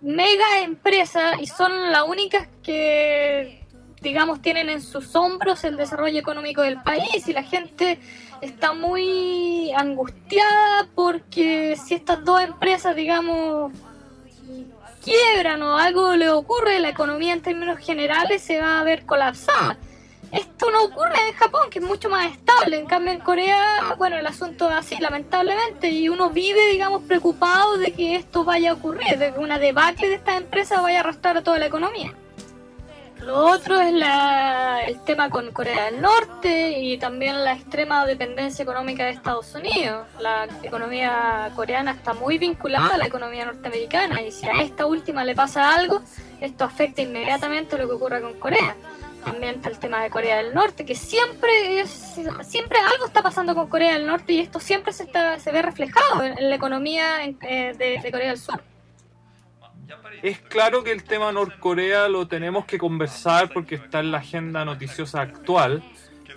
mega 0.00 0.60
empresas 0.60 1.36
y 1.40 1.46
son 1.46 1.92
las 1.92 2.04
únicas 2.08 2.48
que, 2.62 3.64
digamos, 4.00 4.40
tienen 4.40 4.70
en 4.70 4.80
sus 4.80 5.14
hombros 5.14 5.62
el 5.64 5.76
desarrollo 5.76 6.18
económico 6.18 6.62
del 6.62 6.82
país 6.82 7.28
y 7.28 7.32
la 7.32 7.42
gente 7.42 8.00
está 8.40 8.72
muy 8.72 9.70
angustiada 9.72 10.88
porque 10.94 11.76
si 11.76 11.94
estas 11.94 12.24
dos 12.24 12.40
empresas, 12.40 12.96
digamos, 12.96 13.72
quiebran 15.04 15.62
o 15.62 15.76
algo 15.76 16.16
le 16.16 16.30
ocurre, 16.30 16.78
la 16.80 16.88
economía 16.88 17.32
en 17.32 17.42
términos 17.42 17.78
generales 17.78 18.42
se 18.42 18.60
va 18.60 18.80
a 18.80 18.84
ver 18.84 19.06
colapsada. 19.06 19.78
Esto 20.32 20.70
no 20.70 20.84
ocurre 20.84 21.28
en 21.28 21.34
Japón, 21.34 21.70
que 21.70 21.80
es 21.80 21.84
mucho 21.84 22.08
más 22.08 22.30
estable. 22.30 22.78
En 22.78 22.86
cambio, 22.86 23.12
en 23.12 23.20
Corea, 23.20 23.94
bueno, 23.98 24.16
el 24.16 24.26
asunto 24.26 24.68
es 24.70 24.76
así, 24.76 24.96
lamentablemente, 25.00 25.90
y 25.90 26.08
uno 26.08 26.30
vive, 26.30 26.70
digamos, 26.70 27.02
preocupado 27.02 27.78
de 27.78 27.92
que 27.92 28.14
esto 28.14 28.44
vaya 28.44 28.70
a 28.70 28.74
ocurrir, 28.74 29.18
de 29.18 29.32
que 29.32 29.38
una 29.38 29.58
debacle 29.58 30.08
de 30.08 30.14
estas 30.14 30.36
empresas 30.36 30.82
vaya 30.82 30.98
a 30.98 31.00
arrastrar 31.00 31.36
a 31.36 31.42
toda 31.42 31.58
la 31.58 31.66
economía. 31.66 32.14
Lo 33.22 33.36
otro 33.36 33.78
es 33.80 33.92
la, 33.92 34.80
el 34.86 34.98
tema 35.04 35.28
con 35.28 35.52
Corea 35.52 35.86
del 35.86 36.00
Norte 36.00 36.78
y 36.78 36.96
también 36.96 37.44
la 37.44 37.52
extrema 37.52 38.06
dependencia 38.06 38.62
económica 38.62 39.04
de 39.04 39.10
Estados 39.10 39.54
Unidos. 39.54 40.06
La 40.20 40.48
economía 40.62 41.52
coreana 41.54 41.90
está 41.90 42.14
muy 42.14 42.38
vinculada 42.38 42.94
a 42.94 42.98
la 42.98 43.06
economía 43.06 43.44
norteamericana 43.44 44.22
y 44.22 44.32
si 44.32 44.48
a 44.48 44.62
esta 44.62 44.86
última 44.86 45.22
le 45.24 45.34
pasa 45.34 45.74
algo, 45.74 46.00
esto 46.40 46.64
afecta 46.64 47.02
inmediatamente 47.02 47.76
lo 47.76 47.88
que 47.88 47.94
ocurra 47.94 48.22
con 48.22 48.34
Corea. 48.34 48.74
También 49.24 49.56
está 49.56 49.68
el 49.68 49.78
tema 49.78 50.02
de 50.02 50.10
Corea 50.10 50.38
del 50.38 50.54
Norte, 50.54 50.84
que 50.84 50.94
siempre 50.94 51.86
siempre 51.86 52.78
algo 52.78 53.06
está 53.06 53.22
pasando 53.22 53.54
con 53.54 53.68
Corea 53.68 53.94
del 53.94 54.06
Norte 54.06 54.32
y 54.32 54.40
esto 54.40 54.60
siempre 54.60 54.92
se, 54.92 55.04
está, 55.04 55.38
se 55.38 55.52
ve 55.52 55.62
reflejado 55.62 56.24
en, 56.24 56.48
la 56.48 56.54
economía 56.54 57.24
eh, 57.24 57.74
de 58.02 58.10
Corea 58.10 58.28
del 58.28 58.38
Sur. 58.38 58.62
Es 60.22 60.38
claro 60.38 60.84
que 60.84 60.92
el 60.92 61.04
tema 61.04 61.32
Norcorea 61.32 62.08
lo 62.08 62.28
tenemos 62.28 62.66
que 62.66 62.78
conversar 62.78 63.50
porque 63.52 63.76
está 63.76 64.00
en 64.00 64.12
la 64.12 64.18
agenda 64.18 64.64
noticiosa 64.64 65.22
actual 65.22 65.82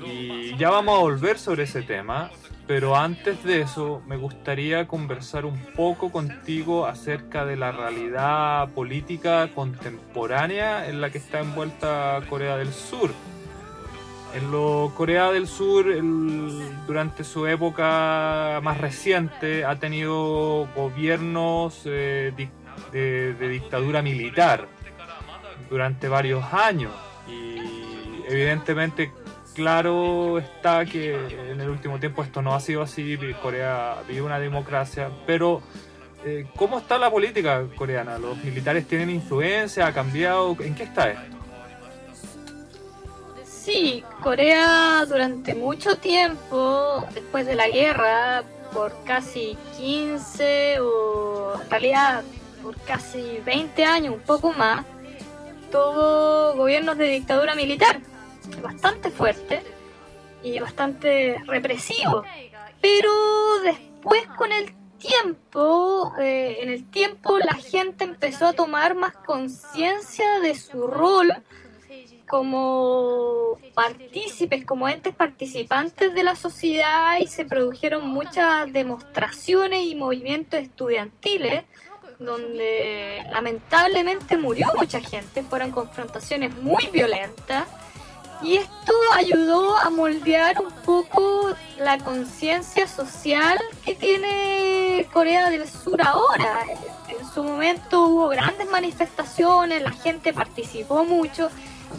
y 0.06 0.56
ya 0.58 0.70
vamos 0.70 0.98
a 0.98 1.02
volver 1.02 1.38
sobre 1.38 1.64
ese 1.64 1.82
tema, 1.82 2.32
pero 2.66 2.96
antes 2.96 3.44
de 3.44 3.62
eso 3.62 4.02
me 4.08 4.16
gustaría 4.16 4.88
conversar 4.88 5.46
un 5.46 5.60
poco 5.76 6.12
contigo 6.12 6.86
acerca 6.86 7.46
de 7.46 7.58
la 7.58 7.72
realidad 7.72 8.70
política 8.70 9.50
contemporánea 9.54 10.88
en 10.88 11.02
la 11.02 11.10
que 11.10 11.18
está 11.18 11.40
envuelta 11.40 12.22
Corea 12.30 12.56
del 12.56 12.72
Sur. 12.72 13.12
En 14.34 14.50
lo 14.50 14.92
Corea 14.96 15.32
del 15.32 15.48
Sur, 15.48 15.86
durante 16.88 17.24
su 17.24 17.46
época 17.46 18.60
más 18.64 18.80
reciente, 18.80 19.66
ha 19.66 19.76
tenido 19.76 20.68
gobiernos 20.76 21.82
eh, 21.86 22.34
de, 22.92 23.50
dictadura 23.50 24.02
militar 24.02 24.68
durante 25.70 26.08
varios 26.08 26.44
años 26.52 26.94
y 27.28 28.24
evidentemente 28.28 29.12
claro 29.54 30.40
está 30.40 30.86
que 30.86 31.14
en 31.52 31.62
el 31.62 31.70
último 31.70 32.00
tiempo 32.00 32.24
esto 32.24 32.42
no 32.42 32.54
ha 32.54 32.60
sido 32.60 32.82
así, 32.82 33.18
Corea 33.42 34.04
vive 34.08 34.22
una 34.22 34.40
democracia, 34.40 35.10
pero 35.26 35.62
eh, 36.26 36.48
¿cómo 36.56 36.80
está 36.80 36.98
la 36.98 37.12
política 37.12 37.64
coreana? 37.76 38.18
¿Los 38.18 38.38
militares 38.44 38.88
tienen 38.88 39.10
influencia? 39.10 39.88
¿Ha 39.88 39.94
cambiado? 39.94 40.56
¿En 40.60 40.74
qué 40.76 40.84
está 40.84 41.12
esto? 41.12 41.38
Sí, 43.44 44.04
Corea 44.22 45.06
durante 45.06 45.56
mucho 45.56 45.98
tiempo, 45.98 47.06
después 47.14 47.46
de 47.46 47.56
la 47.56 47.70
guerra, 47.70 48.44
por 48.74 48.94
casi 49.06 49.58
15 49.78 50.80
o 50.82 51.54
en 51.62 51.70
realidad 51.70 52.24
por 52.62 52.76
casi 52.82 53.40
20 53.46 53.86
años, 53.86 54.14
un 54.16 54.22
poco 54.22 54.52
más, 54.54 54.86
tuvo 55.72 56.56
gobiernos 56.56 56.98
de 56.98 57.06
dictadura 57.06 57.56
militar, 57.56 58.00
bastante 58.62 59.10
fuerte 59.10 59.62
y 60.44 60.60
bastante 60.60 61.42
represivo. 61.46 62.24
Pero 62.82 63.12
después 63.64 64.26
con 64.38 64.52
el 64.52 64.74
tiempo, 64.98 66.14
eh, 66.20 66.58
en 66.62 66.70
el 66.70 66.90
tiempo 66.90 67.38
la 67.40 67.56
gente 67.56 68.04
empezó 68.04 68.48
a 68.48 68.54
tomar 68.54 68.96
más 68.96 69.14
conciencia 69.14 70.40
de 70.40 70.56
su 70.56 70.88
rol 70.88 71.30
como 72.28 73.60
partícipes, 73.76 74.66
como 74.66 74.88
entes 74.88 75.14
participantes 75.14 76.14
de 76.14 76.24
la 76.24 76.36
sociedad 76.36 77.20
y 77.20 77.28
se 77.28 77.46
produjeron 77.46 78.08
muchas 78.08 78.72
demostraciones 78.72 79.86
y 79.86 79.96
movimientos 79.96 80.60
estudiantiles 80.60 81.66
donde 82.20 83.24
lamentablemente 83.32 84.38
murió 84.38 84.68
mucha 84.78 85.02
gente, 85.02 85.44
fueron 85.44 85.72
confrontaciones 85.72 86.56
muy 86.58 86.88
violentas 86.88 87.68
y 88.44 88.58
esto 88.58 88.94
ayudó 89.14 89.78
a 89.78 89.90
moldear 89.90 90.62
un 90.62 90.72
poco 90.84 91.56
la 91.80 91.98
conciencia 91.98 92.88
social 92.88 93.58
que 93.86 93.96
tiene 93.96 95.08
Corea 95.14 95.50
del 95.50 95.68
Sur 95.68 96.02
ahora. 96.02 96.66
En 97.08 97.30
su 97.34 97.44
momento 97.44 98.04
hubo 98.06 98.28
grandes 98.30 98.70
manifestaciones, 98.70 99.82
la 99.82 99.92
gente 99.92 100.34
participó 100.34 101.06
mucho 101.06 101.50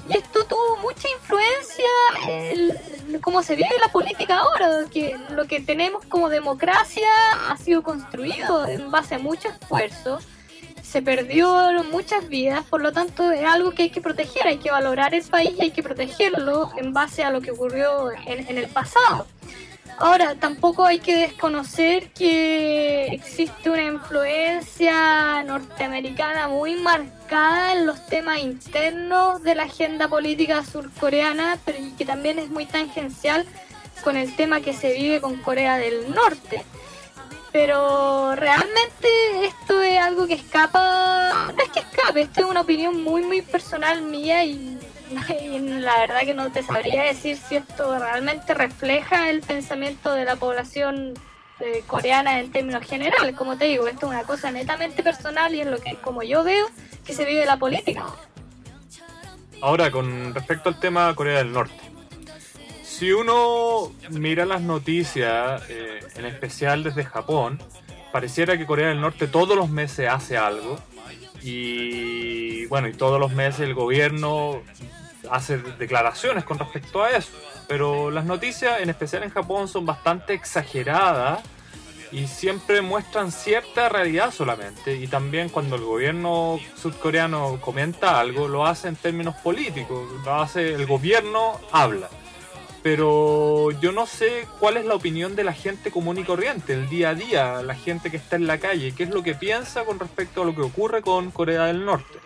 y 0.08 0.18
esto 0.18 0.44
tuvo 0.44 0.76
mucha 0.82 1.08
influencia 1.08 1.84
en 2.28 3.20
cómo 3.20 3.42
se 3.42 3.56
vive 3.56 3.70
la 3.80 3.90
política 3.90 4.38
ahora, 4.38 4.84
que 4.90 5.16
lo 5.30 5.46
que 5.46 5.60
tenemos 5.60 6.04
como 6.06 6.28
democracia 6.28 7.08
ha 7.48 7.56
sido 7.56 7.82
construido 7.82 8.66
en 8.66 8.90
base 8.90 9.14
a 9.14 9.18
mucho 9.18 9.48
esfuerzo. 9.48 10.18
Se 10.94 11.02
perdió 11.02 11.82
muchas 11.90 12.28
vidas, 12.28 12.64
por 12.66 12.80
lo 12.80 12.92
tanto 12.92 13.32
es 13.32 13.44
algo 13.44 13.72
que 13.72 13.82
hay 13.82 13.90
que 13.90 14.00
proteger, 14.00 14.46
hay 14.46 14.58
que 14.58 14.70
valorar 14.70 15.12
el 15.12 15.24
país 15.24 15.50
y 15.58 15.62
hay 15.62 15.70
que 15.72 15.82
protegerlo 15.82 16.70
en 16.76 16.92
base 16.92 17.24
a 17.24 17.30
lo 17.30 17.40
que 17.40 17.50
ocurrió 17.50 18.12
en 18.12 18.56
el 18.56 18.68
pasado. 18.68 19.26
Ahora, 19.98 20.36
tampoco 20.36 20.84
hay 20.84 21.00
que 21.00 21.16
desconocer 21.16 22.10
que 22.10 23.06
existe 23.06 23.70
una 23.70 23.82
influencia 23.82 25.42
norteamericana 25.42 26.46
muy 26.46 26.76
marcada 26.76 27.72
en 27.72 27.86
los 27.86 28.06
temas 28.06 28.38
internos 28.38 29.42
de 29.42 29.56
la 29.56 29.64
agenda 29.64 30.06
política 30.06 30.64
surcoreana, 30.64 31.58
pero 31.64 31.78
que 31.98 32.04
también 32.04 32.38
es 32.38 32.50
muy 32.50 32.66
tangencial 32.66 33.44
con 34.04 34.16
el 34.16 34.36
tema 34.36 34.60
que 34.60 34.72
se 34.72 34.92
vive 34.92 35.20
con 35.20 35.38
Corea 35.38 35.76
del 35.76 36.14
Norte. 36.14 36.64
Pero 37.54 38.34
realmente 38.34 39.44
esto 39.44 39.80
es 39.80 40.00
algo 40.00 40.26
que 40.26 40.34
escapa, 40.34 41.52
no 41.56 41.62
es 41.62 41.70
que 41.70 41.78
escape, 41.78 42.23
esto 42.23 42.40
es 42.40 42.46
una 42.46 42.62
opinión 42.62 43.04
muy 43.04 43.23
muy 43.23 43.42
personal 43.42 44.02
mía 44.02 44.44
y 44.44 44.76
la 45.78 46.00
verdad 46.00 46.23
que 46.23 46.34
no 46.34 46.50
te 46.50 46.64
sabría 46.64 47.04
decir 47.04 47.37
si 47.37 47.54
esto 47.54 47.96
realmente 47.96 48.54
refleja 48.54 49.30
el 49.30 49.40
pensamiento 49.40 50.12
de 50.14 50.25
la 50.25 50.34
población 50.34 51.14
eh, 51.61 51.84
coreana 51.87 52.40
en 52.40 52.50
términos 52.50 52.84
generales. 52.84 53.37
Como 53.37 53.56
te 53.56 53.66
digo, 53.66 53.87
esto 53.87 54.06
es 54.06 54.11
una 54.11 54.25
cosa 54.25 54.50
netamente 54.50 55.04
personal 55.04 55.54
y 55.54 55.61
es 55.61 55.68
lo 55.68 55.78
que, 55.78 55.94
como 55.94 56.25
yo 56.25 56.42
veo, 56.42 56.66
que 57.06 57.12
se 57.12 57.25
vive 57.25 57.46
la 57.46 57.56
política. 57.56 58.04
Ahora, 59.61 59.92
con 59.92 60.34
respecto 60.34 60.70
al 60.70 60.80
tema 60.80 61.14
Corea 61.14 61.38
del 61.38 61.52
Norte. 61.52 61.83
Si 62.96 63.10
uno 63.10 63.92
mira 64.10 64.46
las 64.46 64.60
noticias, 64.60 65.64
eh, 65.68 65.98
en 66.14 66.26
especial 66.26 66.84
desde 66.84 67.04
Japón, 67.04 67.60
pareciera 68.12 68.56
que 68.56 68.66
Corea 68.66 68.90
del 68.90 69.00
Norte 69.00 69.26
todos 69.26 69.56
los 69.56 69.68
meses 69.68 70.08
hace 70.08 70.36
algo 70.36 70.78
y 71.42 72.66
bueno, 72.66 72.86
y 72.86 72.92
todos 72.92 73.18
los 73.18 73.32
meses 73.32 73.62
el 73.62 73.74
gobierno 73.74 74.62
hace 75.28 75.58
declaraciones 75.58 76.44
con 76.44 76.56
respecto 76.56 77.02
a 77.02 77.10
eso. 77.10 77.32
Pero 77.66 78.12
las 78.12 78.26
noticias, 78.26 78.80
en 78.80 78.90
especial 78.90 79.24
en 79.24 79.30
Japón, 79.30 79.66
son 79.66 79.84
bastante 79.84 80.32
exageradas 80.32 81.42
y 82.12 82.28
siempre 82.28 82.80
muestran 82.80 83.32
cierta 83.32 83.88
realidad 83.88 84.32
solamente. 84.32 84.94
Y 84.94 85.08
también 85.08 85.48
cuando 85.48 85.74
el 85.74 85.82
gobierno 85.82 86.60
surcoreano 86.76 87.60
comenta 87.60 88.20
algo, 88.20 88.46
lo 88.46 88.64
hace 88.64 88.86
en 88.86 88.94
términos 88.94 89.34
políticos. 89.42 90.08
Lo 90.24 90.34
hace, 90.36 90.74
el 90.74 90.86
gobierno 90.86 91.60
habla. 91.72 92.08
Pero 92.84 93.70
yo 93.80 93.92
no 93.92 94.06
sé 94.06 94.46
cuál 94.60 94.76
es 94.76 94.84
la 94.84 94.94
opinión 94.94 95.34
de 95.34 95.42
la 95.42 95.54
gente 95.54 95.90
común 95.90 96.18
y 96.18 96.22
corriente, 96.22 96.74
el 96.74 96.86
día 96.90 97.08
a 97.08 97.14
día, 97.14 97.62
la 97.62 97.74
gente 97.74 98.10
que 98.10 98.18
está 98.18 98.36
en 98.36 98.46
la 98.46 98.58
calle, 98.58 98.92
qué 98.94 99.04
es 99.04 99.08
lo 99.08 99.22
que 99.22 99.34
piensa 99.34 99.86
con 99.86 99.98
respecto 99.98 100.42
a 100.42 100.44
lo 100.44 100.54
que 100.54 100.60
ocurre 100.60 101.00
con 101.00 101.30
Corea 101.30 101.64
del 101.64 101.82
Norte. 101.82 102.18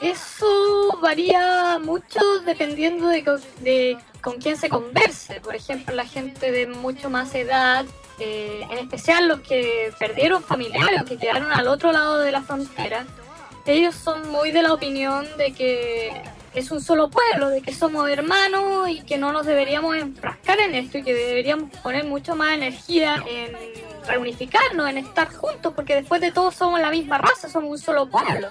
Eso 0.00 0.98
varía 1.00 1.78
mucho 1.78 2.18
dependiendo 2.44 3.06
de, 3.06 3.96
con 4.20 4.40
quién 4.40 4.56
se 4.56 4.68
converse. 4.68 5.40
Por 5.40 5.54
ejemplo, 5.54 5.94
la 5.94 6.04
gente 6.04 6.50
de 6.50 6.66
mucho 6.66 7.10
más 7.10 7.32
edad, 7.36 7.84
eh, 8.18 8.66
en 8.68 8.78
especial 8.78 9.28
los 9.28 9.38
que 9.42 9.94
perdieron 10.00 10.42
familiares, 10.42 11.04
que 11.04 11.16
quedaron 11.16 11.52
al 11.52 11.68
otro 11.68 11.92
lado 11.92 12.18
de 12.18 12.32
la 12.32 12.42
frontera, 12.42 13.06
ellos 13.66 13.94
son 13.94 14.28
muy 14.32 14.50
de 14.50 14.62
la 14.62 14.72
opinión 14.72 15.28
de 15.38 15.52
que 15.52 16.10
es 16.54 16.70
un 16.70 16.82
solo 16.82 17.08
pueblo, 17.10 17.48
de 17.48 17.62
que 17.62 17.74
somos 17.74 18.08
hermanos 18.08 18.88
y 18.88 19.00
que 19.02 19.18
no 19.18 19.32
nos 19.32 19.46
deberíamos 19.46 19.96
enfrascar 19.96 20.60
en 20.60 20.74
esto 20.74 20.98
y 20.98 21.02
que 21.02 21.14
deberíamos 21.14 21.70
poner 21.78 22.04
mucho 22.04 22.36
más 22.36 22.52
energía 22.52 23.22
en 23.26 23.56
reunificarnos, 24.06 24.88
en 24.88 24.98
estar 24.98 25.32
juntos, 25.32 25.72
porque 25.74 25.94
después 25.94 26.20
de 26.20 26.32
todo 26.32 26.50
somos 26.50 26.80
la 26.80 26.90
misma 26.90 27.18
raza, 27.18 27.48
somos 27.48 27.70
un 27.70 27.78
solo 27.78 28.06
pueblo. 28.06 28.48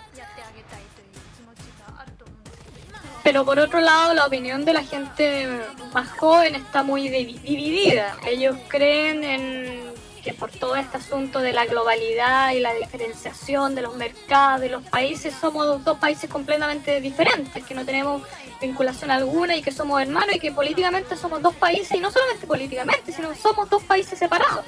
Pero 3.23 3.45
por 3.45 3.59
otro 3.59 3.79
lado, 3.81 4.15
la 4.15 4.25
opinión 4.25 4.65
de 4.65 4.73
la 4.73 4.83
gente 4.83 5.47
más 5.93 6.09
joven 6.17 6.55
está 6.55 6.81
muy 6.81 7.07
dividida. 7.07 8.17
Ellos 8.25 8.57
creen 8.67 9.23
en 9.23 9.90
que 10.21 10.33
por 10.33 10.51
todo 10.51 10.75
este 10.75 10.97
asunto 10.97 11.39
de 11.39 11.51
la 11.51 11.65
globalidad 11.65 12.51
y 12.51 12.59
la 12.59 12.73
diferenciación 12.73 13.75
de 13.75 13.81
los 13.81 13.95
mercados, 13.95 14.61
de 14.61 14.69
los 14.69 14.83
países, 14.83 15.33
somos 15.39 15.83
dos 15.83 15.97
países 15.97 16.29
completamente 16.29 17.01
diferentes, 17.01 17.63
que 17.65 17.73
no 17.73 17.85
tenemos 17.85 18.21
vinculación 18.61 19.11
alguna 19.11 19.55
y 19.55 19.61
que 19.61 19.71
somos 19.71 20.01
hermanos 20.01 20.35
y 20.35 20.39
que 20.39 20.51
políticamente 20.51 21.15
somos 21.17 21.41
dos 21.41 21.55
países, 21.55 21.91
y 21.97 21.99
no 21.99 22.11
solamente 22.11 22.45
políticamente, 22.45 23.11
sino 23.11 23.33
somos 23.35 23.69
dos 23.69 23.83
países 23.83 24.19
separados. 24.19 24.65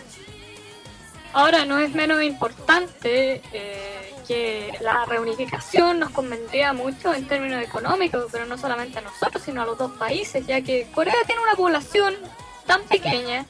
Ahora, 1.33 1.65
no 1.65 1.79
es 1.79 1.93
menos 1.95 2.21
importante 2.21 3.41
eh, 3.53 4.13
que 4.27 4.71
la 4.81 5.05
reunificación 5.05 5.99
nos 5.99 6.11
convendría 6.11 6.73
mucho 6.73 7.13
en 7.13 7.27
términos 7.27 7.63
económicos, 7.63 8.27
pero 8.31 8.45
no 8.45 8.57
solamente 8.57 8.99
a 8.99 9.01
nosotros, 9.01 9.41
sino 9.43 9.63
a 9.63 9.65
los 9.65 9.77
dos 9.77 9.91
países, 9.93 10.45
ya 10.45 10.61
que 10.61 10.87
Corea 10.93 11.15
tiene 11.25 11.41
una 11.41 11.55
población 11.55 12.15
tan 12.67 12.83
pequeña, 12.83 13.45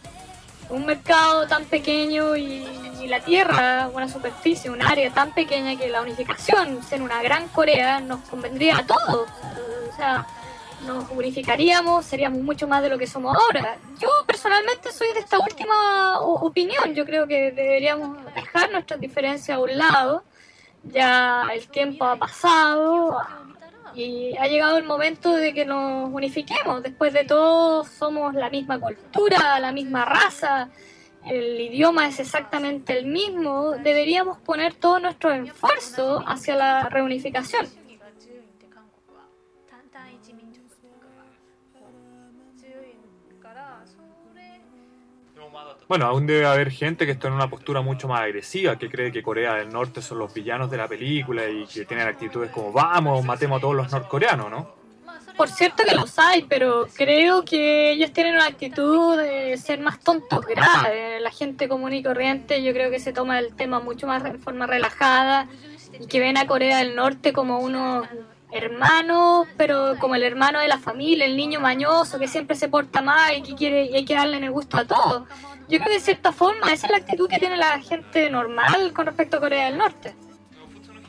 un 0.70 0.86
mercado 0.86 1.48
tan 1.48 1.66
pequeño 1.66 2.36
y, 2.36 2.68
la 3.08 3.20
tierra, 3.20 3.90
una 3.94 4.08
superficie, 4.08 4.72
un 4.72 4.82
área 4.82 5.12
tan 5.12 5.34
pequeña 5.34 5.78
que 5.78 5.90
la 5.90 6.02
unificación, 6.02 6.80
en 6.90 7.02
una 7.02 7.22
gran 7.22 7.50
Corea, 7.50 8.00
nos 8.00 8.22
convendría 8.30 8.78
a 8.78 8.86
todos. 8.86 9.30
O 9.92 9.96
sea, 9.98 10.26
nos 10.88 11.10
unificaríamos, 11.10 12.06
seríamos 12.06 12.42
mucho 12.42 12.66
más 12.66 12.82
de 12.82 12.88
lo 12.88 12.98
que 12.98 13.06
somos 13.06 13.36
ahora. 13.36 13.78
Yo 14.00 14.08
personalmente 14.26 14.92
soy 14.94 15.12
de 15.14 15.20
esta 15.20 15.38
última 15.38 16.22
opinión. 16.22 16.96
Yo 16.96 17.06
creo 17.06 17.28
que 17.28 17.52
deberíamos 17.52 18.18
dejar 18.34 18.72
nuestras 18.72 19.02
diferencias 19.02 19.58
a 19.58 19.60
un 19.60 19.78
lado. 19.78 20.24
Ya 20.84 21.44
el 21.54 21.68
tiempo 21.68 22.06
ha 22.06 22.16
pasado 22.16 23.18
y 23.96 24.36
ha 24.38 24.48
llegado 24.48 24.78
el 24.78 24.84
momento 24.84 25.36
de 25.36 25.54
que 25.54 25.66
nos 25.66 26.10
unifiquemos. 26.12 26.84
Después 26.84 27.14
de 27.14 27.24
todo, 27.26 27.84
somos 27.84 28.34
la 28.34 28.50
misma 28.50 28.80
cultura, 28.80 29.60
la 29.60 29.72
misma 29.72 30.06
raza. 30.06 30.70
El 31.26 31.60
idioma 31.60 32.08
es 32.08 32.20
exactamente 32.20 32.98
el 32.98 33.06
mismo. 33.06 33.72
Deberíamos 33.72 34.40
poner 34.40 34.74
todo 34.74 35.00
nuestro 35.00 35.32
esfuerzo 35.32 36.24
hacia 36.28 36.56
la 36.56 36.90
reunificación. 36.90 37.68
Bueno, 45.88 46.06
aún 46.06 46.26
debe 46.26 46.46
haber 46.46 46.72
gente 46.72 47.06
que 47.06 47.12
está 47.12 47.28
en 47.28 47.34
una 47.34 47.50
postura 47.50 47.82
mucho 47.82 48.08
más 48.08 48.22
agresiva, 48.22 48.78
que 48.78 48.90
cree 48.90 49.12
que 49.12 49.22
Corea 49.22 49.56
del 49.56 49.70
Norte 49.70 50.02
son 50.02 50.20
los 50.20 50.34
villanos 50.34 50.72
de 50.72 50.78
la 50.78 50.88
película 50.88 51.48
y 51.50 51.66
que 51.66 51.86
tienen 51.86 52.08
actitudes 52.08 52.50
como 52.52 52.72
vamos, 52.72 53.24
matemos 53.26 53.58
a 53.58 53.62
todos 53.62 53.76
los 53.76 53.92
norcoreanos, 53.92 54.50
¿no? 54.50 54.84
Por 55.36 55.50
cierto 55.50 55.84
que 55.84 55.96
los 55.96 56.20
hay, 56.20 56.44
pero 56.44 56.88
creo 56.96 57.44
que 57.44 57.92
ellos 57.92 58.12
tienen 58.14 58.36
una 58.36 58.46
actitud 58.46 59.18
de 59.18 59.58
ser 59.58 59.80
más 59.80 60.00
tontos 60.00 60.46
graves. 60.46 61.22
La 61.22 61.32
gente 61.32 61.68
común 61.68 61.92
y 61.94 62.04
corriente 62.04 62.62
yo 62.64 62.72
creo 62.72 62.92
que 62.92 63.00
se 63.00 63.14
toma 63.14 63.40
el 63.40 63.56
tema 63.56 63.80
mucho 63.80 64.06
más 64.06 64.24
de 64.24 64.38
forma 64.38 64.68
relajada 64.68 65.48
y 66.00 66.06
que 66.06 66.20
ven 66.20 66.38
a 66.38 66.46
Corea 66.46 66.78
del 66.78 66.96
Norte 66.96 67.34
como 67.34 67.60
unos 67.60 68.08
hermano, 68.54 69.46
pero 69.58 69.96
como 70.00 70.16
el 70.16 70.24
hermano 70.24 70.60
de 70.60 70.68
la 70.68 70.78
familia, 70.78 71.26
el 71.26 71.36
niño 71.36 71.60
mañoso 71.60 72.20
que 72.20 72.28
siempre 72.28 72.56
se 72.56 72.70
porta 72.70 73.02
mal 73.02 73.36
y 73.38 73.42
que 73.42 73.56
quiere 73.56 73.86
y 73.86 73.96
hay 73.96 74.06
que 74.06 74.14
darle 74.14 74.38
el 74.38 74.52
gusto 74.52 74.78
a 74.78 74.86
todo. 74.86 75.26
Yo 75.68 75.80
creo 75.80 75.86
que 75.86 75.94
de 75.94 76.00
cierta 76.00 76.32
forma 76.32 76.72
esa 76.72 76.86
es 76.86 76.92
la 76.92 76.98
actitud 76.98 77.28
que 77.28 77.40
tiene 77.40 77.58
la 77.58 77.80
gente 77.80 78.30
normal 78.30 78.94
con 78.94 79.08
respecto 79.08 79.38
a 79.38 79.40
Corea 79.40 79.66
del 79.66 79.78
Norte. 79.78 80.14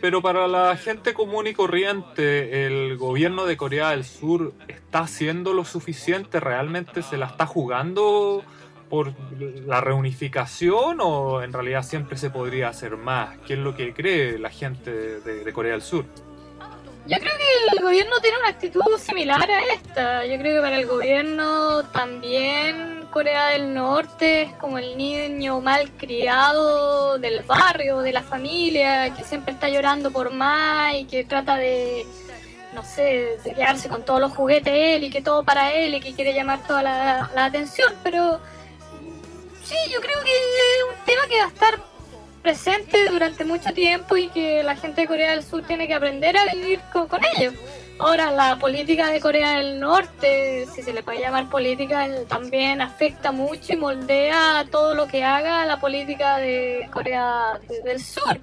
Pero 0.00 0.22
para 0.22 0.48
la 0.48 0.76
gente 0.76 1.14
común 1.14 1.46
y 1.46 1.54
corriente, 1.54 2.66
¿el 2.66 2.96
gobierno 2.96 3.46
de 3.46 3.56
Corea 3.56 3.90
del 3.90 4.04
Sur 4.04 4.52
está 4.68 5.00
haciendo 5.00 5.52
lo 5.54 5.64
suficiente? 5.64 6.40
¿Realmente 6.40 7.02
se 7.02 7.16
la 7.16 7.26
está 7.26 7.46
jugando 7.46 8.42
por 8.90 9.14
la 9.66 9.80
reunificación 9.80 10.98
o 11.00 11.42
en 11.42 11.52
realidad 11.52 11.82
siempre 11.82 12.18
se 12.18 12.30
podría 12.30 12.68
hacer 12.68 12.96
más? 12.96 13.38
¿Qué 13.46 13.54
es 13.54 13.58
lo 13.58 13.74
que 13.74 13.94
cree 13.94 14.38
la 14.38 14.50
gente 14.50 14.90
de 14.90 15.52
Corea 15.52 15.72
del 15.72 15.82
Sur? 15.82 16.04
Yo 17.06 17.18
creo 17.18 17.32
que 17.36 17.76
el 17.76 17.82
gobierno 17.82 18.18
tiene 18.20 18.38
una 18.38 18.48
actitud 18.48 18.98
similar 18.98 19.50
a 19.50 19.62
esta. 19.74 20.24
Yo 20.24 20.38
creo 20.38 20.56
que 20.56 20.60
para 20.62 20.78
el 20.78 20.86
gobierno 20.86 21.84
también 21.84 23.06
Corea 23.10 23.48
del 23.48 23.74
Norte 23.74 24.42
es 24.42 24.52
como 24.54 24.78
el 24.78 24.96
niño 24.96 25.60
mal 25.60 25.90
criado 25.92 27.18
del 27.18 27.42
barrio, 27.42 28.00
de 28.00 28.12
la 28.12 28.22
familia, 28.22 29.14
que 29.14 29.22
siempre 29.22 29.52
está 29.52 29.68
llorando 29.68 30.10
por 30.10 30.32
más 30.32 30.94
y 30.94 31.04
que 31.04 31.24
trata 31.24 31.56
de, 31.56 32.06
no 32.72 32.82
sé, 32.82 33.38
de 33.44 33.54
quedarse 33.54 33.88
con 33.88 34.02
todos 34.02 34.20
los 34.20 34.32
juguetes 34.32 34.72
él 34.74 35.04
y 35.04 35.10
que 35.10 35.20
todo 35.20 35.44
para 35.44 35.72
él 35.74 35.94
y 35.94 36.00
que 36.00 36.14
quiere 36.14 36.32
llamar 36.32 36.66
toda 36.66 36.82
la, 36.82 37.30
atención. 37.36 37.94
Pero 38.02 38.40
sí, 39.62 39.76
yo 39.92 40.00
creo 40.00 40.20
que 40.24 40.30
es 40.30 40.98
un 40.98 41.04
tema 41.04 41.22
que 41.28 41.38
va 41.38 41.44
a 41.44 41.48
estar 41.48 41.93
presente 42.44 43.08
durante 43.10 43.42
mucho 43.44 43.72
tiempo 43.72 44.18
y 44.18 44.28
que 44.28 44.62
la 44.62 44.76
gente 44.76 45.00
de 45.00 45.06
Corea 45.08 45.30
del 45.30 45.42
Sur 45.42 45.62
tiene 45.66 45.88
que 45.88 45.94
aprender 45.94 46.36
a 46.36 46.44
vivir 46.52 46.78
con, 46.92 47.08
ellos. 47.36 47.54
Ahora, 47.98 48.30
la 48.30 48.58
política 48.58 49.08
de 49.08 49.18
Corea 49.18 49.56
del 49.56 49.80
Norte, 49.80 50.66
si 50.74 50.82
se 50.82 50.92
le 50.92 51.02
puede 51.02 51.20
llamar 51.20 51.48
política, 51.48 52.06
también 52.28 52.82
afecta 52.82 53.32
mucho 53.32 53.72
y 53.72 53.76
moldea 53.76 54.66
todo 54.70 54.94
lo 54.94 55.06
que 55.06 55.24
haga 55.24 55.64
la 55.64 55.80
política 55.80 56.36
de 56.36 56.86
Corea 56.92 57.58
del 57.82 57.98
Sur. 57.98 58.38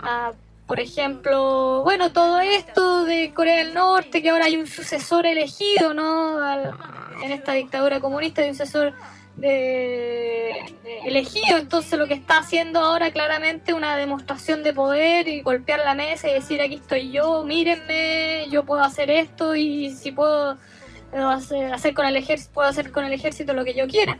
Ah, 0.00 0.32
por 0.66 0.80
ejemplo, 0.80 1.82
bueno, 1.82 2.12
todo 2.12 2.40
esto 2.40 3.04
de 3.04 3.32
Corea 3.34 3.58
del 3.58 3.74
Norte, 3.74 4.22
que 4.22 4.30
ahora 4.30 4.46
hay 4.46 4.56
un 4.56 4.66
sucesor 4.66 5.26
elegido, 5.26 5.92
¿no? 5.92 6.38
en 7.22 7.32
esta 7.32 7.52
dictadura 7.52 8.00
comunista 8.00 8.42
hay 8.42 8.50
un 8.50 8.54
sucesor 8.54 8.94
de, 9.36 10.50
elegido. 11.04 11.58
Entonces 11.58 11.98
lo 11.98 12.06
que 12.06 12.14
está 12.14 12.38
haciendo 12.38 12.80
ahora 12.80 13.10
claramente 13.10 13.74
una 13.74 13.96
demostración 13.96 14.62
de 14.62 14.72
poder 14.72 15.28
y 15.28 15.42
golpear 15.42 15.80
la 15.80 15.94
mesa 15.94 16.28
y 16.28 16.34
decir 16.34 16.60
aquí 16.60 16.76
estoy 16.76 17.10
yo, 17.10 17.44
mírenme, 17.44 18.46
yo 18.50 18.64
puedo 18.64 18.82
hacer 18.82 19.10
esto 19.10 19.54
y 19.54 19.90
si 19.90 20.12
puedo 20.12 20.56
hacer, 21.12 21.94
con 21.94 22.06
el 22.06 22.16
ejército, 22.16 22.52
puedo 22.54 22.68
hacer 22.68 22.90
con 22.90 23.04
el 23.04 23.12
ejército 23.12 23.52
lo 23.52 23.64
que 23.64 23.74
yo 23.74 23.86
quiera. 23.86 24.18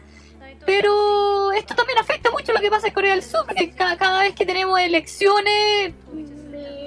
Pero 0.67 1.53
esto 1.53 1.75
también 1.75 1.99
afecta 1.99 2.31
mucho 2.31 2.53
lo 2.53 2.61
que 2.61 2.71
pasa 2.71 2.89
en 2.89 2.95
Corea 2.95 3.13
del 3.13 3.23
Sur, 3.23 3.45
porque 3.47 3.71
cada, 3.73 4.21
vez 4.21 4.35
que 4.35 4.47
tenemos 4.47 4.81
elecciones, 4.81 5.93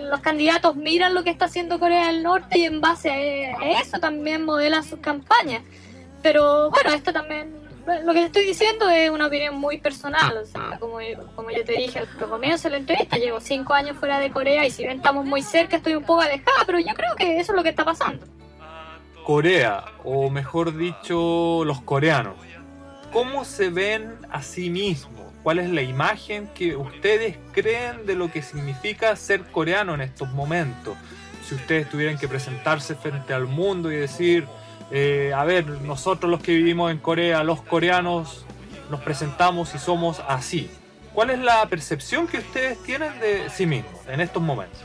los 0.10 0.20
candidatos 0.22 0.76
miran 0.76 1.14
lo 1.14 1.24
que 1.24 1.30
está 1.30 1.46
haciendo 1.46 1.80
Corea 1.80 2.08
del 2.08 2.24
Norte 2.24 2.60
y 2.60 2.66
en 2.66 2.82
base 2.82 3.10
a 3.10 3.82
eso 3.82 4.00
también 4.00 4.46
modelan 4.46 4.84
sus 4.84 5.00
campañas. 5.00 5.64
Pero 6.22 6.70
bueno, 6.72 6.92
esto 6.92 7.14
también 7.14 7.68
lo 8.04 8.14
que 8.14 8.20
te 8.20 8.26
estoy 8.26 8.46
diciendo 8.46 8.90
es 8.90 9.10
una 9.10 9.28
opinión 9.28 9.56
muy 9.56 9.78
personal. 9.78 10.38
O 10.38 10.46
sea, 10.46 10.78
como, 10.80 10.98
como 11.36 11.52
yo 11.52 11.64
te 11.64 11.74
dije 11.74 12.00
al 12.00 12.08
comienzo 12.30 12.64
de 12.68 12.72
la 12.72 12.78
entrevista, 12.78 13.18
llevo 13.18 13.40
cinco 13.40 13.74
años 13.74 13.98
fuera 13.98 14.20
de 14.20 14.32
Corea 14.32 14.66
y 14.66 14.72
si 14.72 14.84
bien 14.84 14.98
estamos 14.98 15.26
muy 15.26 15.42
cerca, 15.42 15.78
estoy 15.78 15.96
un 15.96 16.04
poco 16.04 16.22
alejada, 16.22 16.64
pero 16.66 16.80
yo 16.80 16.94
creo 16.94 17.16
que 17.16 17.40
eso 17.40 17.54
es 17.54 17.56
lo 17.56 17.64
que 17.64 17.70
está 17.70 17.86
pasando. 17.86 18.26
Corea, 19.26 19.86
o 20.04 20.30
mejor 20.30 20.76
dicho, 20.78 21.64
los 21.66 21.82
coreanos, 21.82 22.36
¿cómo 23.12 23.46
se 23.46 23.70
ven 23.70 24.18
a 24.30 24.42
sí 24.42 24.70
mismos? 24.70 25.27
¿Cuál 25.44 25.60
es 25.60 25.70
la 25.70 25.82
imagen 25.82 26.48
que 26.54 26.76
ustedes 26.76 27.38
creen 27.54 28.06
de 28.06 28.16
lo 28.16 28.32
que 28.32 28.42
significa 28.42 29.16
ser 29.16 29.44
coreano 29.44 29.94
en 29.94 30.02
estos 30.02 30.30
momentos? 30.32 30.98
Si 31.48 31.56
ustedes 31.56 31.90
tuvieran 31.90 32.18
que 32.18 32.28
presentarse 32.28 32.96
frente 32.96 33.34
al 33.34 33.46
mundo 33.46 33.92
y 33.92 33.96
decir, 33.96 34.46
eh, 34.92 35.32
a 35.36 35.44
ver, 35.46 35.68
nosotros 35.68 36.30
los 36.30 36.42
que 36.42 36.54
vivimos 36.54 36.92
en 36.92 36.98
Corea, 36.98 37.44
los 37.44 37.62
coreanos, 37.62 38.46
nos 38.90 39.02
presentamos 39.02 39.74
y 39.76 39.80
somos 39.80 40.22
así. 40.28 40.70
¿Cuál 41.14 41.32
es 41.32 41.40
la 41.40 41.66
percepción 41.68 42.28
que 42.28 42.38
ustedes 42.38 42.82
tienen 42.84 43.20
de 43.20 43.50
sí 43.50 43.66
mismos 43.66 44.06
en 44.08 44.22
estos 44.22 44.42
momentos? 44.42 44.80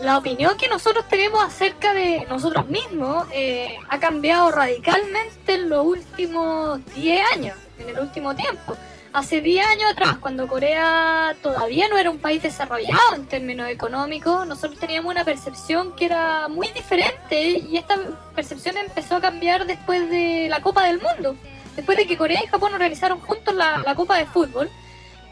La 0.00 0.18
opinión 0.18 0.56
que 0.58 0.68
nosotros 0.68 1.08
tenemos 1.08 1.42
acerca 1.42 1.94
de 1.94 2.26
nosotros 2.28 2.66
mismos 2.68 3.26
eh, 3.32 3.78
ha 3.88 3.98
cambiado 3.98 4.50
radicalmente 4.50 5.54
en 5.54 5.70
los 5.70 5.86
últimos 5.86 6.80
10 6.94 7.32
años, 7.32 7.56
en 7.78 7.88
el 7.88 7.98
último 7.98 8.34
tiempo. 8.34 8.76
Hace 9.12 9.40
10 9.40 9.66
años 9.66 9.90
atrás, 9.92 10.18
cuando 10.18 10.46
Corea 10.46 11.34
todavía 11.42 11.88
no 11.88 11.96
era 11.96 12.10
un 12.10 12.18
país 12.18 12.42
desarrollado 12.42 13.14
en 13.14 13.26
términos 13.26 13.68
económicos, 13.68 14.46
nosotros 14.46 14.78
teníamos 14.78 15.10
una 15.10 15.24
percepción 15.24 15.96
que 15.96 16.04
era 16.04 16.48
muy 16.48 16.68
diferente 16.68 17.48
y 17.48 17.76
esta 17.78 17.98
percepción 18.34 18.76
empezó 18.76 19.16
a 19.16 19.20
cambiar 19.20 19.66
después 19.66 20.10
de 20.10 20.48
la 20.50 20.60
Copa 20.60 20.84
del 20.86 21.00
Mundo. 21.00 21.34
Después 21.76 21.96
de 21.96 22.06
que 22.06 22.16
Corea 22.18 22.42
y 22.44 22.46
Japón 22.46 22.74
organizaron 22.74 23.20
juntos 23.20 23.54
la, 23.54 23.78
la 23.78 23.94
Copa 23.94 24.18
de 24.18 24.26
Fútbol, 24.26 24.70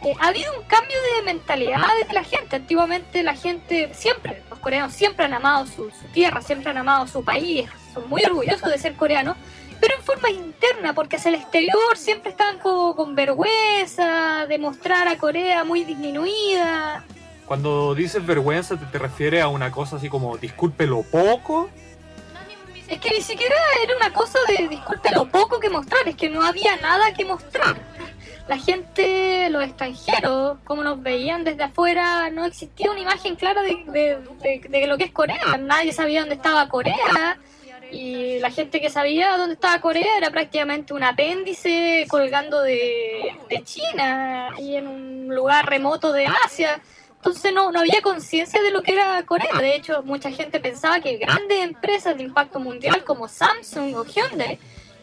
eh, 0.05 0.15
ha 0.21 0.29
habido 0.29 0.53
un 0.59 0.67
cambio 0.67 0.97
de 1.17 1.23
mentalidad 1.25 1.81
de 2.07 2.13
la 2.13 2.25
gente. 2.25 2.57
Antiguamente 2.57 3.23
la 3.23 3.35
gente, 3.35 3.91
siempre, 3.95 4.43
los 4.51 4.59
coreanos 4.59 4.93
siempre 4.93 5.25
han 5.25 5.33
amado 5.33 5.67
su, 5.67 5.91
su 5.91 6.07
tierra, 6.13 6.43
siempre 6.43 6.71
han 6.71 6.79
amado 6.79 7.07
su 7.07 7.25
país, 7.25 7.69
son 7.93 8.09
muy 8.09 8.23
orgullosos 8.25 8.71
de 8.71 8.79
ser 8.79 8.95
coreanos 8.97 9.37
pero 9.81 9.95
en 9.97 10.03
forma 10.03 10.31
interna, 10.31 10.95
porque 10.95 11.17
hacia 11.17 11.31
el 11.31 11.35
exterior 11.37 11.97
siempre 11.97 12.31
están 12.31 12.59
con, 12.59 12.95
con 12.95 13.15
vergüenza 13.15 14.47
de 14.47 14.59
mostrar 14.59 15.09
a 15.09 15.17
Corea 15.19 15.65
muy 15.65 15.85
disminuida. 15.85 17.05
Cuando 17.47 17.95
dices 17.95 18.25
vergüenza, 18.25 18.77
¿te, 18.77 18.87
te 18.87 18.99
refieres 18.99 19.43
a 19.43 19.49
una 19.49 19.71
cosa 19.71 19.97
así 19.97 20.09
como 20.09 20.37
disculpe 20.39 20.87
lo 20.87 21.03
poco? 21.03 21.69
Es 22.89 22.99
que 23.01 23.11
ni 23.11 23.23
siquiera 23.23 23.55
era 23.83 23.97
una 23.97 24.13
cosa 24.13 24.39
de 24.49 24.69
disculpe 24.69 25.11
lo 25.11 25.27
poco 25.27 25.59
que 25.59 25.71
mostrar, 25.71 26.07
es 26.07 26.17
que 26.17 26.29
no 26.29 26.43
había 26.45 26.77
nada 26.77 27.13
que 27.15 27.25
mostrar. 27.25 27.77
La 28.47 28.59
gente, 28.59 29.49
los 29.49 29.65
extranjeros, 29.65 30.59
como 30.65 30.83
nos 30.85 31.03
veían 31.03 31.45
desde 31.45 31.63
afuera, 31.63 32.29
no 32.29 32.45
existía 32.45 32.91
una 32.91 33.01
imagen 33.01 33.37
clara 33.37 33.63
de, 33.63 33.85
de, 33.87 34.19
de- 34.43 34.69
de 34.69 34.87
lo 34.87 34.99
que 34.99 35.05
es 35.05 35.13
Corea. 35.13 35.57
Nadie 35.59 35.95
sabía 35.95 36.21
dónde 36.21 36.35
estaba 36.35 36.69
Corea. 36.69 37.39
Y 37.95 38.41
la 38.41 38.51
gente 38.51 38.81
que 38.81 38.91
sabía 38.91 39.37
dónde 39.37 39.55
estaba 39.55 39.81
Corea 39.81 40.19
era 40.19 40.31
prácticamente 40.31 40.93
un 40.93 41.05
apéndice 41.05 42.07
colgando 42.09 42.61
de, 42.61 43.37
de 43.49 43.63
China 43.63 44.51
y 44.59 44.75
en 44.75 44.89
un 44.89 45.35
lugar 45.35 45.67
remoto 45.67 46.13
de 46.13 46.27
Asia. 46.45 46.81
Entonces 47.17 47.55
no, 47.55 47.71
no 47.71 47.81
había 47.81 48.03
conciencia 48.03 48.61
de 48.61 48.73
lo 48.73 48.83
que 48.83 48.93
era 48.95 49.23
Corea. 49.23 49.61
De 49.61 49.77
hecho, 49.77 50.03
mucha 50.03 50.31
gente 50.31 50.59
pensaba 50.59 51.01
que 51.01 51.17
grandes 51.19 51.61
empresas 51.61 52.17
de 52.17 52.25
impacto 52.25 52.59
mundial 52.59 53.05
como 53.05 53.29
Samsung 53.29 53.95
o 53.95 54.05
Hyundai 54.05 54.59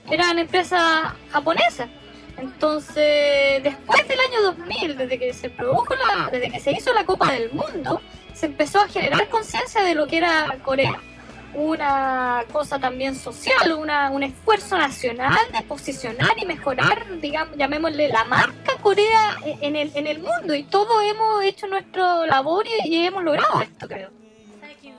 eran 0.09 0.37
empresas 0.37 1.13
japonesas. 1.31 1.89
Entonces, 2.37 3.63
después 3.63 4.07
del 4.07 4.19
año 4.19 4.41
2000, 4.41 4.97
desde 4.97 5.17
que 5.17 5.33
se 5.33 5.49
produjo 5.49 5.95
la, 5.95 6.29
desde 6.29 6.51
que 6.51 6.59
se 6.59 6.71
hizo 6.71 6.93
la 6.93 7.05
Copa 7.05 7.31
del 7.31 7.51
Mundo, 7.51 8.01
se 8.33 8.47
empezó 8.47 8.81
a 8.81 8.87
generar 8.87 9.29
conciencia 9.29 9.81
de 9.81 9.95
lo 9.95 10.07
que 10.07 10.17
era 10.17 10.57
Corea. 10.63 10.99
Una 11.53 12.43
cosa 12.51 12.79
también 12.79 13.15
social, 13.15 13.73
una, 13.77 14.09
un 14.09 14.23
esfuerzo 14.23 14.77
nacional 14.77 15.37
de 15.51 15.61
posicionar 15.63 16.31
y 16.37 16.45
mejorar, 16.45 17.05
digamos, 17.19 17.57
llamémosle 17.57 18.07
la 18.07 18.23
marca 18.23 18.73
Corea 18.81 19.35
en 19.43 19.75
el, 19.75 19.91
en 19.95 20.07
el 20.07 20.19
mundo. 20.19 20.55
Y 20.55 20.63
todos 20.63 21.03
hemos 21.03 21.43
hecho 21.43 21.67
nuestra 21.67 22.25
labor 22.25 22.65
y, 22.85 22.87
y 22.95 23.05
hemos 23.05 23.23
logrado 23.23 23.61
esto, 23.61 23.87
creo. 23.87 24.09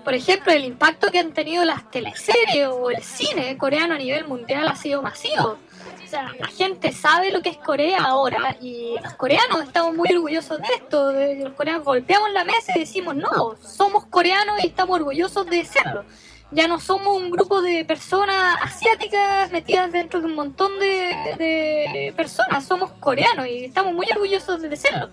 Por 0.05 0.15
ejemplo, 0.15 0.53
el 0.53 0.65
impacto 0.65 1.11
que 1.11 1.21
han 1.21 1.33
tenido 1.33 1.65
las 1.65 1.91
teleseries 1.91 2.67
o 2.69 2.91
el 2.91 3.03
cine 3.03 3.57
coreano 3.57 3.95
a 3.95 3.99
nivel 3.99 4.27
mundial 4.27 4.67
ha 4.69 4.75
sido 4.77 5.01
masivo. 5.01 5.59
O 6.05 6.07
sea, 6.09 6.31
la 6.39 6.49
gente 6.49 6.93
sabe 6.93 7.31
lo 7.33 7.41
que 7.41 7.49
es 7.51 7.57
Corea 7.57 8.03
ahora 8.03 8.57
y 8.61 8.97
los 9.03 9.15
coreanos 9.15 9.63
estamos 9.63 9.95
muy 9.95 10.13
orgullosos 10.13 10.59
de 10.59 10.75
esto. 10.75 11.09
De- 11.09 11.37
Los 11.37 11.53
coreanos 11.55 11.85
golpeamos 11.85 12.31
la 12.33 12.45
mesa 12.45 12.73
y 12.77 12.81
decimos, 12.81 13.15
no, 13.17 13.55
somos 13.63 14.05
coreanos 14.07 14.63
y 14.63 14.67
estamos 14.67 14.97
orgullosos 14.99 15.47
de 15.47 15.65
serlo. 15.65 16.05
Ya 16.53 16.69
no 16.69 16.79
somos 16.79 17.17
un 17.17 17.31
grupo 17.31 17.63
de 17.63 17.85
personas 17.87 18.59
asiáticas 18.61 19.51
metidas 19.51 19.91
dentro 19.91 20.21
de 20.21 20.27
un 20.27 20.35
montón 20.35 20.79
de, 20.79 21.15
de 21.39 22.13
personas, 22.15 22.67
somos 22.67 22.91
coreanos 23.01 23.47
y 23.47 23.65
estamos 23.65 23.95
muy 23.95 24.07
orgullosos 24.13 24.61
de 24.61 24.77
serlo. 24.77 25.09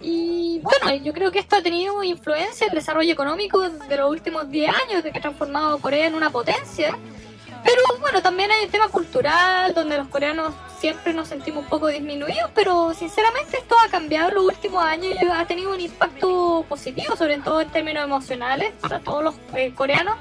Y 0.00 0.60
bueno, 0.60 1.04
yo 1.04 1.12
creo 1.12 1.30
que 1.30 1.38
esto 1.38 1.56
ha 1.56 1.62
tenido 1.62 2.02
influencia 2.02 2.66
en 2.66 2.72
el 2.72 2.78
desarrollo 2.78 3.12
económico 3.12 3.60
de 3.60 3.96
los 3.96 4.10
últimos 4.10 4.50
10 4.50 4.74
años, 4.86 5.04
de 5.04 5.12
que 5.12 5.18
ha 5.18 5.22
transformado 5.22 5.76
a 5.76 5.80
Corea 5.80 6.08
en 6.08 6.14
una 6.14 6.30
potencia. 6.30 6.96
Pero 7.62 7.82
bueno, 8.00 8.22
también 8.22 8.50
hay 8.50 8.64
un 8.64 8.70
tema 8.70 8.88
cultural 8.88 9.74
donde 9.74 9.98
los 9.98 10.08
coreanos 10.08 10.54
siempre 10.78 11.12
nos 11.12 11.28
sentimos 11.28 11.64
un 11.64 11.68
poco 11.68 11.88
disminuidos, 11.88 12.50
pero 12.54 12.94
sinceramente 12.94 13.58
esto 13.58 13.76
ha 13.84 13.90
cambiado 13.90 14.30
en 14.30 14.34
los 14.36 14.44
últimos 14.44 14.82
años 14.82 15.12
y 15.20 15.24
ha 15.26 15.46
tenido 15.46 15.72
un 15.72 15.80
impacto 15.80 16.64
positivo, 16.68 17.14
sobre 17.16 17.38
todo 17.38 17.60
en 17.60 17.70
términos 17.70 18.04
emocionales, 18.04 18.72
para 18.80 19.00
todos 19.00 19.22
los 19.22 19.34
eh, 19.54 19.72
coreanos 19.74 20.16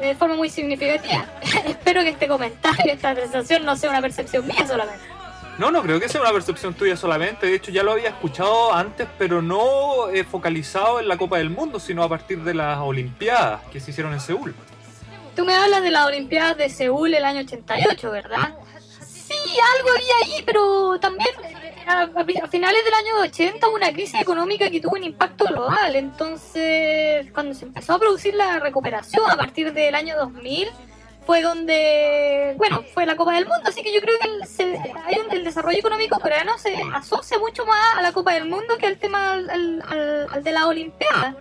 de 0.00 0.14
forma 0.14 0.36
muy 0.36 0.50
significativa. 0.50 1.26
Espero 1.66 2.02
que 2.02 2.10
este 2.10 2.28
comentario, 2.28 2.92
esta 2.92 3.10
apreciación 3.10 3.64
no 3.64 3.76
sea 3.76 3.90
una 3.90 4.00
percepción 4.00 4.46
mía 4.46 4.66
solamente. 4.66 5.04
No, 5.58 5.70
no 5.70 5.82
creo 5.82 6.00
que 6.00 6.08
sea 6.08 6.20
una 6.20 6.32
percepción 6.32 6.74
tuya 6.74 6.96
solamente. 6.96 7.46
De 7.46 7.54
hecho, 7.54 7.70
ya 7.70 7.84
lo 7.84 7.92
había 7.92 8.08
escuchado 8.08 8.74
antes, 8.74 9.06
pero 9.18 9.40
no 9.40 10.08
eh, 10.08 10.24
focalizado 10.24 10.98
en 10.98 11.06
la 11.06 11.16
Copa 11.16 11.38
del 11.38 11.50
Mundo, 11.50 11.78
sino 11.78 12.02
a 12.02 12.08
partir 12.08 12.42
de 12.42 12.54
las 12.54 12.78
Olimpiadas 12.78 13.60
que 13.70 13.78
se 13.78 13.92
hicieron 13.92 14.12
en 14.12 14.20
Seúl. 14.20 14.54
Tú 15.36 15.44
me 15.44 15.54
hablas 15.54 15.82
de 15.82 15.90
las 15.90 16.06
Olimpiadas 16.06 16.56
de 16.56 16.68
Seúl 16.68 17.14
el 17.14 17.24
año 17.24 17.40
88, 17.40 18.10
¿verdad? 18.10 18.54
Sí, 19.00 19.34
algo 19.78 19.90
había 19.90 20.14
ahí, 20.24 20.42
pero 20.44 20.98
también 21.00 21.30
a, 21.86 22.08
finales 22.48 22.84
del 22.84 22.94
año 22.94 23.20
80 23.22 23.68
hubo 23.68 23.76
una 23.76 23.92
crisis 23.92 24.20
económica 24.20 24.70
que 24.70 24.80
tuvo 24.80 24.96
un 24.96 25.04
impacto 25.04 25.44
global. 25.46 25.94
Entonces, 25.96 27.30
cuando 27.32 27.54
se 27.54 27.64
empezó 27.64 27.94
a 27.94 27.98
producir 27.98 28.34
la 28.34 28.58
recuperación 28.60 29.30
a 29.30 29.36
partir 29.36 29.72
del 29.72 29.94
año 29.94 30.16
2000, 30.16 30.68
fue 31.26 31.40
donde, 31.40 32.54
bueno, 32.58 32.82
fue 32.92 33.06
la 33.06 33.16
Copa 33.16 33.32
del 33.34 33.46
Mundo. 33.46 33.62
Así 33.66 33.82
que 33.82 33.92
yo 33.94 34.00
creo 34.00 34.18
que 34.20 34.28
el, 34.28 34.46
se- 34.46 34.78
hay 35.06 35.18
un- 35.18 35.32
el 35.32 35.42
desarrollo 35.44 35.78
económico 35.78 36.18
coreano 36.20 36.58
se 36.58 36.76
asocia 36.94 37.38
mucho 37.38 37.64
más 37.64 37.96
a 37.96 38.02
la 38.02 38.12
Copa 38.12 38.34
del 38.34 38.44
Mundo 38.46 38.76
que 38.78 38.86
al 38.86 38.98
tema 38.98 39.32
al- 39.32 39.82
al 40.30 40.44
de 40.44 40.52
la 40.52 40.66
Olimpiada. 40.66 41.36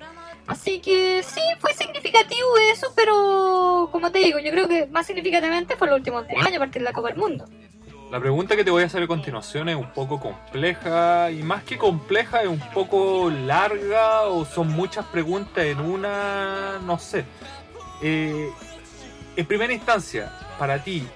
Así 0.48 0.80
que 0.80 1.24
sí, 1.24 1.42
fue 1.60 1.74
significativo 1.74 2.58
eso, 2.72 2.92
pero 2.96 3.88
como 3.92 4.12
te 4.12 4.20
digo, 4.20 4.40
yo 4.40 4.52
creo 4.52 4.68
que 4.68 4.86
más 4.88 5.06
significativamente 5.08 5.76
fue 5.78 5.88
los 5.88 5.98
últimos 5.98 6.28
10 6.28 6.42
años 6.46 6.58
a 6.58 6.60
partir 6.60 6.82
de 6.82 6.86
la 6.86 6.94
Copa 6.94 7.10
del 7.10 7.18
Mundo. 7.18 7.46
La 8.14 8.20
pregunta 8.20 8.56
que 8.56 8.64
te 8.64 8.70
voy 8.70 8.84
a 8.84 8.86
hacer 8.86 9.02
a 9.02 9.08
continuación 9.08 9.70
es 9.70 9.76
un 9.76 9.90
poco 9.90 10.20
compleja 10.20 11.32
y 11.32 11.42
más 11.42 11.64
que 11.64 11.80
compleja 11.80 12.44
es 12.44 12.48
un 12.48 12.60
poco 12.60 13.32
larga 13.32 14.28
o 14.28 14.46
son 14.46 14.68
muchas 14.68 15.04
preguntas 15.08 15.66
en 15.66 15.80
una, 15.80 16.78
no 16.86 17.00
sé. 17.00 17.26
Eh, 18.04 18.52
en 19.36 19.46
primera 19.48 19.74
instancia, 19.74 20.32
para 20.60 20.84
ti, 20.84 21.08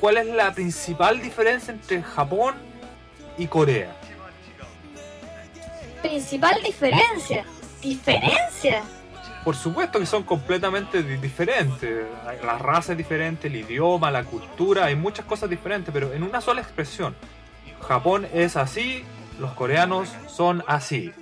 ¿cuál 0.00 0.16
es 0.16 0.26
la 0.26 0.52
principal 0.52 1.22
diferencia 1.22 1.72
entre 1.72 2.02
Japón 2.02 2.56
y 3.38 3.46
Corea? 3.46 3.94
Principal 6.02 6.60
diferencia. 6.64 7.44
¿Diferencia? 7.80 8.82
Por 9.44 9.54
supuesto 9.56 9.98
que 10.00 10.06
son 10.06 10.22
completamente 10.22 11.02
di- 11.02 11.16
diferentes. 11.18 12.06
La 12.42 12.56
raza 12.58 12.92
es 12.92 12.98
diferente, 12.98 13.48
el 13.48 13.56
idioma, 13.56 14.10
la 14.10 14.24
cultura, 14.24 14.86
hay 14.86 14.94
muchas 14.96 15.26
cosas 15.26 15.50
diferentes, 15.50 15.92
pero 15.92 16.12
en 16.14 16.22
una 16.22 16.40
sola 16.40 16.62
expresión. 16.62 17.14
Japón 17.86 18.26
es 18.32 18.56
así, 18.56 19.04
los 19.38 19.52
coreanos 19.52 20.08
son 20.28 20.64
así. 20.66 21.12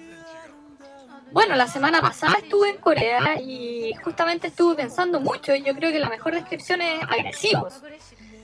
Bueno, 1.32 1.56
la 1.56 1.66
semana 1.66 2.00
pasada 2.00 2.34
estuve 2.42 2.70
en 2.70 2.76
Corea 2.76 3.40
y 3.40 3.92
justamente 4.04 4.48
estuve 4.48 4.76
pensando 4.76 5.18
mucho 5.18 5.54
y 5.54 5.62
yo 5.62 5.74
creo 5.74 5.90
que 5.90 5.98
la 5.98 6.10
mejor 6.10 6.34
descripción 6.34 6.82
es 6.82 7.02
agresivos. 7.02 7.82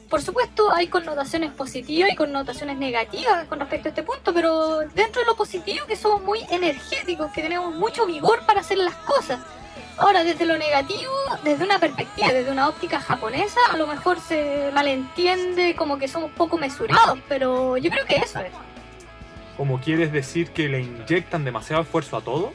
Por 0.09 0.23
supuesto 0.23 0.73
hay 0.73 0.89
connotaciones 0.89 1.53
positivas 1.53 2.11
y 2.11 2.17
connotaciones 2.17 2.79
negativas 2.79 3.47
con 3.47 3.61
respecto 3.61 3.89
a 3.89 3.91
este 3.91 4.03
punto, 4.03 4.33
pero 4.33 4.79
dentro 4.95 5.21
de 5.21 5.27
lo 5.27 5.37
positivo 5.37 5.85
que 5.87 5.97
somos 5.97 6.23
muy 6.23 6.41
energéticos, 6.51 7.31
que 7.31 7.43
tenemos 7.43 7.75
mucho 7.75 8.07
vigor 8.07 8.41
para 8.47 8.61
hacer 8.61 8.79
las 8.79 8.95
cosas. 8.95 9.39
Ahora, 9.97 10.25
desde 10.25 10.47
lo 10.47 10.57
negativo, 10.57 11.13
desde 11.43 11.65
una 11.65 11.79
perspectiva, 11.79 12.29
desde 12.33 12.51
una 12.51 12.69
óptica 12.69 13.01
japonesa, 13.01 13.61
a 13.71 13.77
lo 13.77 13.87
mejor 13.87 14.21
se 14.21 14.71
malentiende 14.73 15.75
como 15.75 15.99
que 15.99 16.09
somos 16.09 16.31
poco 16.33 16.59
mesurados, 16.59 17.19
pero 17.29 17.77
yo 17.77 17.91
creo 17.91 18.05
que 18.07 18.17
eso 18.17 18.41
es. 18.41 18.53
Como 19.57 19.81
quieres 19.81 20.13
decir 20.13 20.51
que 20.51 20.69
le 20.69 20.83
inyectan 20.83 21.45
demasiado 21.45 21.83
esfuerzo 21.83 22.17
a 22.17 22.21
todo? 22.21 22.53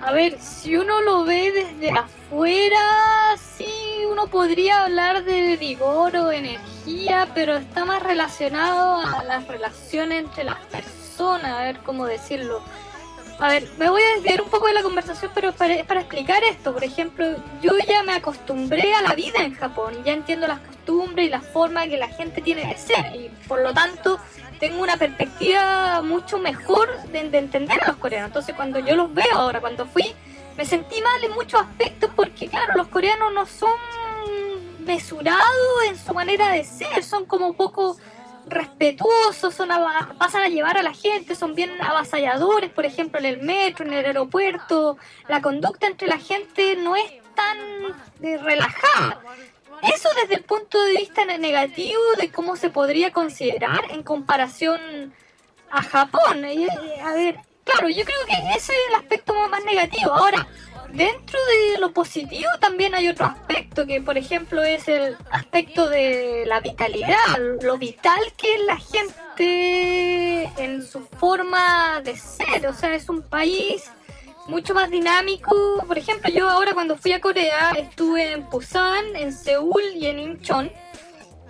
A 0.00 0.12
ver, 0.12 0.38
si 0.40 0.76
uno 0.76 1.00
lo 1.00 1.24
ve 1.24 1.50
desde 1.52 1.90
afuera, 1.90 3.36
sí, 3.36 3.66
uno 4.10 4.28
podría 4.28 4.84
hablar 4.84 5.24
de 5.24 5.56
vigor 5.56 6.16
o 6.16 6.30
energía, 6.30 7.28
pero 7.34 7.56
está 7.56 7.84
más 7.84 8.02
relacionado 8.02 9.00
a 9.00 9.24
las 9.24 9.46
relaciones 9.48 10.24
entre 10.24 10.44
las 10.44 10.60
personas, 10.66 11.50
a 11.50 11.62
ver 11.62 11.78
cómo 11.78 12.06
decirlo. 12.06 12.62
A 13.40 13.48
ver, 13.48 13.68
me 13.78 13.88
voy 13.88 14.02
a 14.02 14.14
desviar 14.16 14.42
un 14.42 14.48
poco 14.48 14.66
de 14.66 14.74
la 14.74 14.82
conversación, 14.82 15.30
pero 15.32 15.52
para, 15.52 15.84
para 15.84 16.00
explicar 16.00 16.42
esto, 16.42 16.72
por 16.72 16.82
ejemplo, 16.82 17.24
yo 17.62 17.70
ya 17.86 18.02
me 18.02 18.12
acostumbré 18.12 18.92
a 18.94 19.02
la 19.02 19.14
vida 19.14 19.44
en 19.44 19.54
Japón, 19.54 19.94
ya 20.04 20.12
entiendo 20.12 20.48
las 20.48 20.58
costumbres 20.58 21.26
y 21.26 21.30
la 21.30 21.40
forma 21.40 21.86
que 21.86 21.98
la 21.98 22.08
gente 22.08 22.42
tiene 22.42 22.66
de 22.66 22.76
ser, 22.76 23.14
y 23.14 23.30
por 23.46 23.62
lo 23.62 23.72
tanto 23.72 24.18
tengo 24.58 24.82
una 24.82 24.96
perspectiva 24.96 26.02
mucho 26.02 26.38
mejor 26.38 26.88
de, 27.12 27.30
de 27.30 27.38
entender 27.38 27.80
a 27.80 27.86
los 27.86 27.96
coreanos. 27.98 28.30
Entonces, 28.30 28.56
cuando 28.56 28.80
yo 28.80 28.96
los 28.96 29.14
veo 29.14 29.32
ahora, 29.34 29.60
cuando 29.60 29.86
fui, 29.86 30.12
me 30.56 30.64
sentí 30.64 31.00
mal 31.00 31.22
en 31.22 31.32
muchos 31.32 31.60
aspectos 31.60 32.10
porque, 32.16 32.48
claro, 32.48 32.74
los 32.74 32.88
coreanos 32.88 33.32
no 33.32 33.46
son 33.46 33.70
mesurados 34.84 35.84
en 35.88 35.96
su 35.96 36.12
manera 36.12 36.48
de 36.48 36.64
ser, 36.64 37.04
son 37.04 37.24
como 37.24 37.52
poco 37.52 37.96
respetuosos, 38.50 39.54
son 39.54 39.68
pasan 40.18 40.42
a 40.42 40.48
llevar 40.48 40.78
a 40.78 40.82
la 40.82 40.92
gente, 40.92 41.34
son 41.34 41.54
bien 41.54 41.70
avasalladores, 41.80 42.70
por 42.70 42.86
ejemplo, 42.86 43.18
en 43.20 43.26
el 43.26 43.42
metro, 43.42 43.84
en 43.84 43.92
el 43.92 44.04
aeropuerto. 44.04 44.98
La 45.28 45.42
conducta 45.42 45.86
entre 45.86 46.08
la 46.08 46.18
gente 46.18 46.76
no 46.76 46.96
es 46.96 47.12
tan 47.34 47.58
eh, 48.22 48.38
relajada. 48.38 49.20
Eso 49.82 50.08
desde 50.20 50.34
el 50.34 50.42
punto 50.42 50.82
de 50.82 50.92
vista 50.92 51.24
negativo 51.24 52.00
de 52.18 52.30
cómo 52.30 52.56
se 52.56 52.70
podría 52.70 53.12
considerar 53.12 53.82
en 53.90 54.02
comparación 54.02 55.14
a 55.70 55.82
Japón. 55.82 56.44
Eh, 56.44 56.66
a 57.02 57.12
ver, 57.12 57.38
claro, 57.64 57.88
yo 57.88 58.04
creo 58.04 58.18
que 58.26 58.56
ese 58.56 58.72
es 58.72 58.78
el 58.88 58.94
aspecto 58.96 59.34
más 59.48 59.64
negativo. 59.64 60.12
Ahora, 60.12 60.46
dentro 60.92 61.38
de 61.46 61.80
lo 61.80 61.92
positivo 61.92 62.50
también 62.60 62.94
hay 62.94 63.08
otro 63.08 63.26
aspecto 63.26 63.86
que, 63.86 64.00
por 64.00 64.18
ejemplo, 64.18 64.62
es 64.62 64.88
el 64.88 65.16
aspecto 65.30 65.88
de 65.88 66.44
la 66.46 66.60
vitalidad, 66.60 67.38
lo 67.62 67.78
vital 67.78 68.20
que 68.36 68.54
es 68.54 68.60
la 68.64 68.76
gente 68.76 70.50
en 70.62 70.84
su 70.84 71.00
forma 71.00 72.00
de 72.02 72.16
ser. 72.16 72.66
O 72.66 72.72
sea, 72.72 72.94
es 72.94 73.08
un 73.08 73.22
país 73.22 73.90
mucho 74.48 74.74
más 74.74 74.90
dinámico. 74.90 75.54
Por 75.86 75.98
ejemplo, 75.98 76.30
yo 76.30 76.48
ahora 76.48 76.74
cuando 76.74 76.96
fui 76.96 77.12
a 77.12 77.20
Corea 77.20 77.72
estuve 77.76 78.32
en 78.32 78.48
Busan, 78.50 79.14
en 79.14 79.32
Seúl 79.32 79.82
y 79.94 80.06
en 80.06 80.18
Incheon. 80.18 80.72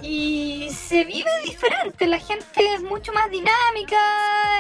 Y 0.03 0.71
se 0.71 1.05
vive 1.05 1.31
diferente, 1.45 2.07
la 2.07 2.21
gente 2.21 2.75
es 2.75 2.83
mucho 2.83 3.13
más 3.13 3.29
dinámica, 3.31 3.99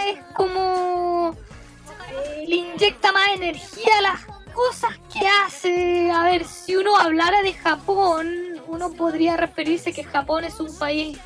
es 0.09 0.19
como 0.35 1.37
eh, 2.11 2.45
le 2.45 2.57
inyecta 2.57 3.13
más 3.13 3.29
energía 3.35 3.99
a 3.99 4.01
las 4.01 4.38
cosas 4.59 4.99
que 5.13 5.21
hace. 5.29 6.11
A 6.11 6.25
ver, 6.25 6.45
si 6.45 6.75
uno 6.75 6.97
hablara 6.97 7.43
de 7.43 7.55
Japón, 7.55 8.27
uno 8.67 8.91
podría 8.93 9.37
referirse 9.37 9.93
que 9.93 10.03
Japón 10.03 10.43
es 10.43 10.59
un 10.59 10.77
país 10.77 11.17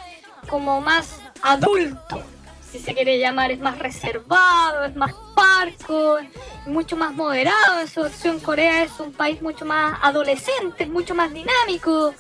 como 0.50 0.82
más 0.82 1.18
adulto, 1.40 2.22
si 2.70 2.78
se 2.78 2.92
quiere 2.92 3.18
llamar, 3.18 3.50
es 3.50 3.58
más 3.58 3.78
reservado, 3.78 4.84
es 4.84 4.94
más 4.96 5.14
parco, 5.34 6.18
mucho 6.66 6.94
más 6.96 7.14
moderado. 7.14 7.80
En 7.80 7.88
su 7.88 8.02
opción, 8.02 8.38
Corea 8.38 8.82
es 8.82 9.00
un 9.00 9.12
país 9.12 9.40
mucho 9.40 9.64
más 9.64 9.98
adolescente, 10.02 10.84
mucho 10.84 11.14
más 11.14 11.32
dinámico. 11.32 12.14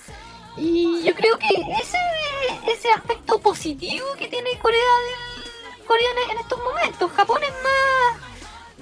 Y 0.56 1.02
yo 1.02 1.14
creo 1.14 1.36
que 1.38 1.54
ese 1.82 1.98
ese 2.66 2.90
aspecto 2.90 3.38
positivo 3.38 4.06
que 4.18 4.28
tiene 4.28 4.58
Corea 4.60 4.78
del, 4.78 5.84
Corea 5.86 6.08
en 6.30 6.38
estos 6.38 6.58
momentos. 6.58 7.12
Japón 7.12 7.42
es 7.42 7.52
más 7.62 8.31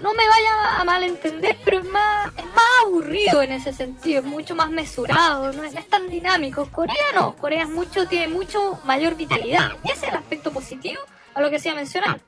no 0.03 0.15
me 0.15 0.29
vaya 0.29 0.81
a 0.81 0.85
malentender, 0.85 1.57
pero 1.65 1.79
es 1.79 1.85
más, 1.85 2.31
es 2.37 2.45
más 2.47 2.65
aburrido 2.85 3.43
en 3.43 3.53
ese 3.53 3.73
sentido, 3.73 4.21
es 4.21 4.27
mucho 4.27 4.55
más 4.55 4.71
mesurado, 4.71 5.53
no 5.53 5.63
es, 5.65 5.75
tan 5.89 6.09
dinámico. 6.09 6.69
Corea 6.71 6.95
no, 7.15 7.37
Corea 7.37 7.63
es 7.65 7.69
mucho, 7.69 8.07
tiene 8.07 8.29
mucho 8.29 8.79
mayor 8.85 9.17
vitalidad. 9.17 9.73
Ese 9.85 9.93
es 9.93 10.03
el 10.05 10.17
aspecto 10.17 10.53
positivo 10.53 11.01
a 11.35 11.41
lo 11.41 11.51
que 11.51 11.59
se. 11.59 11.71
Eh, 11.71 12.21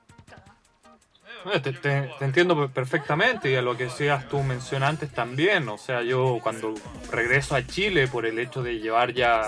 te, 1.62 1.72
te, 1.72 2.10
entiendo 2.20 2.68
perfectamente 2.68 3.50
y 3.50 3.56
a 3.56 3.62
lo 3.62 3.76
que 3.76 3.90
seas 3.90 4.28
tú 4.28 4.42
mencionantes 4.42 5.10
también. 5.10 5.68
O 5.68 5.78
sea, 5.78 6.02
yo 6.02 6.38
cuando 6.42 6.74
regreso 7.10 7.54
a 7.54 7.66
Chile 7.66 8.08
por 8.08 8.26
el 8.26 8.38
hecho 8.38 8.62
de 8.62 8.78
llevar 8.78 9.12
ya 9.12 9.42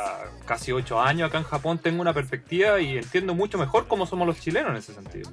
casi 0.47 0.73
ocho 0.73 1.01
años 1.01 1.29
acá 1.29 1.39
en 1.39 1.45
Japón, 1.45 1.79
tengo 1.79 2.01
una 2.01 2.13
perspectiva 2.13 2.81
y 2.81 2.99
entiendo 2.99 3.35
mucho 3.35 3.59
mejor 3.59 3.87
cómo 3.87 4.07
somos 4.07 4.27
los 4.27 4.41
chilenos 4.41 4.71
en 4.71 4.77
ese 4.77 4.95
sentido. 4.95 5.31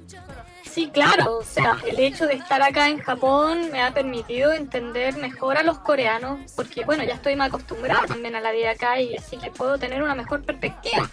Sí, 0.72 0.88
claro, 0.90 1.36
o 1.36 1.44
sea, 1.44 1.76
el 1.86 2.00
hecho 2.00 2.26
de 2.26 2.32
estar 2.32 2.62
acá 2.62 2.88
en 2.88 2.98
Japón 2.98 3.70
me 3.70 3.82
ha 3.82 3.92
permitido 3.92 4.54
entender 4.54 5.18
mejor 5.18 5.58
a 5.58 5.62
los 5.62 5.78
coreanos, 5.78 6.50
porque 6.56 6.86
bueno, 6.86 7.04
ya 7.04 7.12
estoy 7.12 7.36
más 7.36 7.48
acostumbrada 7.48 8.06
también 8.06 8.36
a 8.36 8.40
la 8.40 8.52
vida 8.52 8.70
acá 8.70 8.98
y 8.98 9.14
así 9.14 9.36
que 9.36 9.50
puedo 9.50 9.76
tener 9.76 10.02
una 10.02 10.14
mejor 10.14 10.42
perspectiva. 10.42 11.10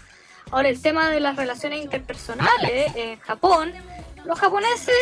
Ahora, 0.50 0.68
el 0.68 0.80
tema 0.80 1.10
de 1.10 1.20
las 1.20 1.36
relaciones 1.36 1.82
interpersonales 1.82 2.96
en 2.96 3.20
Japón, 3.20 3.72
los 4.24 4.38
japoneses, 4.38 4.94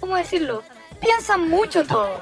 ¿cómo 0.00 0.16
decirlo? 0.16 0.62
Piensan 1.00 1.48
mucho 1.48 1.84
todo. 1.84 2.20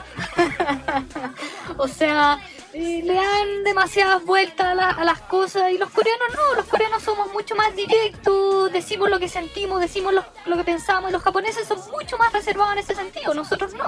o 1.76 1.86
sea, 1.86 2.40
le 2.72 3.14
dan 3.14 3.64
demasiadas 3.64 4.24
vueltas 4.24 4.78
a, 4.78 5.04
las 5.04 5.20
cosas 5.22 5.72
y 5.72 5.78
los 5.78 5.90
coreanos 5.90 6.28
no, 6.34 6.54
los 6.54 6.66
coreanos 6.66 7.02
somos 7.02 7.32
mucho 7.32 7.54
más 7.56 7.74
directos, 7.74 8.72
decimos 8.72 9.10
lo 9.10 9.18
que 9.18 9.28
sentimos, 9.28 9.80
decimos 9.80 10.14
lo, 10.14 10.56
que 10.56 10.64
pensamos 10.64 11.10
y 11.10 11.12
los 11.12 11.22
japoneses 11.22 11.66
son 11.66 11.78
mucho 11.90 12.16
más 12.16 12.32
reservados 12.32 12.72
en 12.74 12.78
ese 12.78 12.94
sentido, 12.94 13.34
nosotros 13.34 13.74
no. 13.74 13.84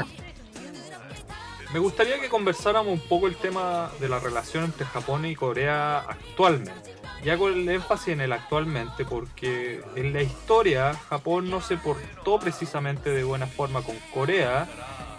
Me 1.73 1.79
gustaría 1.79 2.21
que 2.21 2.29
conversáramos 2.29 2.93
un 2.93 3.09
poco 3.09 3.29
el 3.29 3.37
tema 3.37 3.91
de 3.99 4.09
la 4.09 4.19
relación 4.19 4.65
entre 4.65 4.85
Japón 4.85 5.25
y 5.25 5.35
Corea 5.35 6.01
actualmente. 6.01 7.02
Y 7.25 7.31
hago 7.31 7.49
el 7.49 7.69
énfasis 7.69 8.09
en 8.09 8.21
el 8.21 8.33
actualmente 8.33 9.05
porque 9.05 9.81
en 9.95 10.13
la 10.13 10.23
historia 10.23 10.95
Japón 11.09 11.51
no 11.51 11.61
se 11.61 11.77
portó 11.77 12.41
precisamente 12.41 13.11
de 13.11 13.23
buena 13.23 13.47
forma 13.47 13.83
con 13.83 13.97
Corea. 14.13 14.69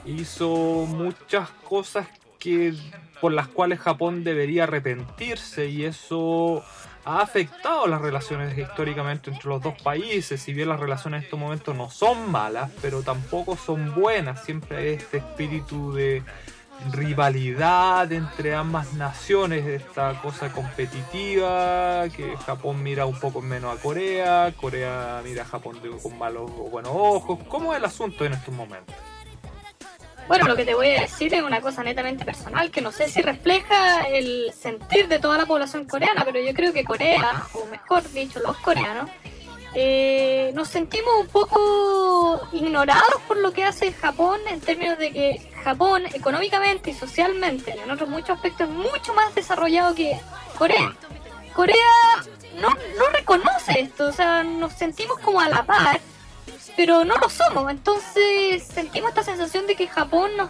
Hizo 0.05 0.85
muchas 0.87 1.49
cosas 1.67 2.07
que 2.39 2.73
por 3.21 3.31
las 3.31 3.47
cuales 3.47 3.79
Japón 3.79 4.25
debería 4.25 4.63
arrepentirse 4.63 5.67
y 5.69 5.85
eso 5.85 6.61
ha 7.05 7.21
afectado 7.21 7.87
las 7.87 8.01
relaciones 8.01 8.57
históricamente 8.57 9.29
entre 9.31 9.49
los 9.49 9.61
dos 9.61 9.81
países. 9.81 10.41
Si 10.41 10.53
bien 10.53 10.67
las 10.67 10.79
relaciones 10.81 11.19
en 11.19 11.23
estos 11.23 11.39
momentos 11.39 11.73
no 11.73 11.89
son 11.89 12.29
malas, 12.29 12.69
pero 12.81 13.01
tampoco 13.01 13.55
son 13.55 13.95
buenas. 13.95 14.43
Siempre 14.43 14.77
hay 14.77 14.87
este 14.95 15.17
espíritu 15.17 15.93
de 15.93 16.21
rivalidad 16.91 18.12
entre 18.12 18.55
ambas 18.55 18.93
naciones, 18.93 19.65
esta 19.65 20.19
cosa 20.21 20.51
competitiva, 20.51 22.05
que 22.15 22.36
Japón 22.38 22.83
mira 22.83 23.05
un 23.05 23.19
poco 23.19 23.41
menos 23.41 23.77
a 23.77 23.81
Corea, 23.81 24.53
Corea 24.59 25.21
mira 25.23 25.43
a 25.43 25.45
Japón 25.45 25.79
con 26.01 26.17
malos 26.17 26.51
o 26.57 26.69
buenos 26.69 26.91
ojos. 26.93 27.39
¿Cómo 27.47 27.73
es 27.73 27.79
el 27.79 27.86
asunto 27.86 28.25
en 28.25 28.33
estos 28.33 28.53
momentos? 28.53 28.95
Bueno, 30.27 30.47
lo 30.47 30.55
que 30.55 30.63
te 30.63 30.73
voy 30.73 30.88
a 30.88 31.01
decir 31.01 31.33
es 31.33 31.43
una 31.43 31.59
cosa 31.59 31.83
netamente 31.83 32.23
personal 32.23 32.71
que 32.71 32.81
no 32.81 32.91
sé 32.91 33.09
si 33.09 33.21
refleja 33.21 34.01
el 34.03 34.53
sentir 34.53 35.07
de 35.09 35.19
toda 35.19 35.38
la 35.38 35.45
población 35.45 35.86
coreana, 35.86 36.23
pero 36.23 36.39
yo 36.39 36.53
creo 36.53 36.71
que 36.71 36.86
Corea, 36.86 37.43
o 37.53 37.65
mejor 37.65 38.09
dicho, 38.12 38.39
los 38.39 38.55
coreanos, 38.57 39.09
eh, 39.75 40.51
nos 40.53 40.69
sentimos 40.69 41.13
un 41.19 41.27
poco 41.27 42.41
ignorados 42.53 43.21
por 43.27 43.38
lo 43.38 43.51
que 43.51 43.63
hace 43.63 43.91
Japón 43.91 44.39
en 44.49 44.62
términos 44.62 44.97
de 44.97 45.12
que 45.12 45.52
Japón 45.63 46.04
económicamente 46.13 46.91
y 46.91 46.93
socialmente 46.93 47.71
en 47.71 47.89
otros 47.89 48.10
muchos 48.10 48.32
aspectos 48.32 48.69
es 48.69 48.73
mucho 48.73 49.13
más 49.13 49.34
desarrollado 49.34 49.95
que 49.95 50.19
Corea. 50.58 50.93
Corea 51.54 51.76
no, 52.60 52.69
no 52.69 53.10
reconoce 53.12 53.80
esto, 53.80 54.08
o 54.08 54.12
sea, 54.12 54.43
nos 54.43 54.73
sentimos 54.73 55.19
como 55.19 55.39
a 55.39 55.49
la 55.49 55.63
par 55.63 55.99
pero 56.76 57.06
no 57.06 57.15
lo 57.17 57.30
somos. 57.30 57.69
Entonces 57.69 58.63
sentimos 58.63 59.10
esta 59.10 59.23
sensación 59.23 59.67
de 59.67 59.76
que 59.76 59.88
Japón 59.88 60.32
nos 60.38 60.49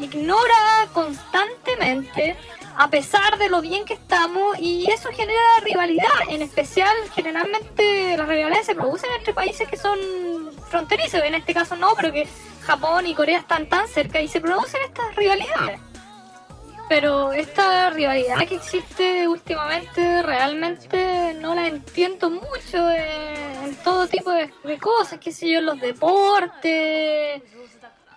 ignora 0.00 0.88
constantemente 0.92 2.36
a 2.78 2.90
pesar 2.90 3.38
de 3.38 3.48
lo 3.48 3.62
bien 3.62 3.84
que 3.84 3.94
estamos 3.94 4.58
y 4.58 4.90
eso 4.90 5.08
genera 5.10 5.40
rivalidad. 5.62 6.10
En 6.28 6.42
especial, 6.42 6.94
generalmente 7.14 8.16
las 8.16 8.28
rivalidades 8.28 8.66
se 8.66 8.74
producen 8.74 9.10
entre 9.18 9.32
países 9.32 9.66
que 9.66 9.76
son 9.76 9.98
fronterizos. 10.68 11.22
En 11.24 11.34
este 11.34 11.54
caso 11.54 11.76
no, 11.76 11.88
pero 11.96 12.12
que 12.12 12.28
Japón 12.62 13.06
y 13.06 13.14
Corea 13.14 13.38
están 13.38 13.68
tan 13.68 13.88
cerca 13.88 14.20
y 14.20 14.28
se 14.28 14.40
producen 14.40 14.82
estas 14.82 15.16
rivalidades. 15.16 15.80
Pero 16.88 17.32
esta 17.32 17.90
rivalidad 17.90 18.46
que 18.46 18.56
existe 18.56 19.26
últimamente 19.26 20.22
realmente 20.22 21.34
no 21.40 21.54
la 21.54 21.66
entiendo 21.66 22.30
mucho 22.30 22.90
en, 22.90 23.74
todo 23.82 24.06
tipo 24.06 24.30
de, 24.30 24.52
cosas, 24.78 25.18
qué 25.18 25.32
sé 25.32 25.48
yo, 25.50 25.60
los 25.60 25.80
deportes. 25.80 27.42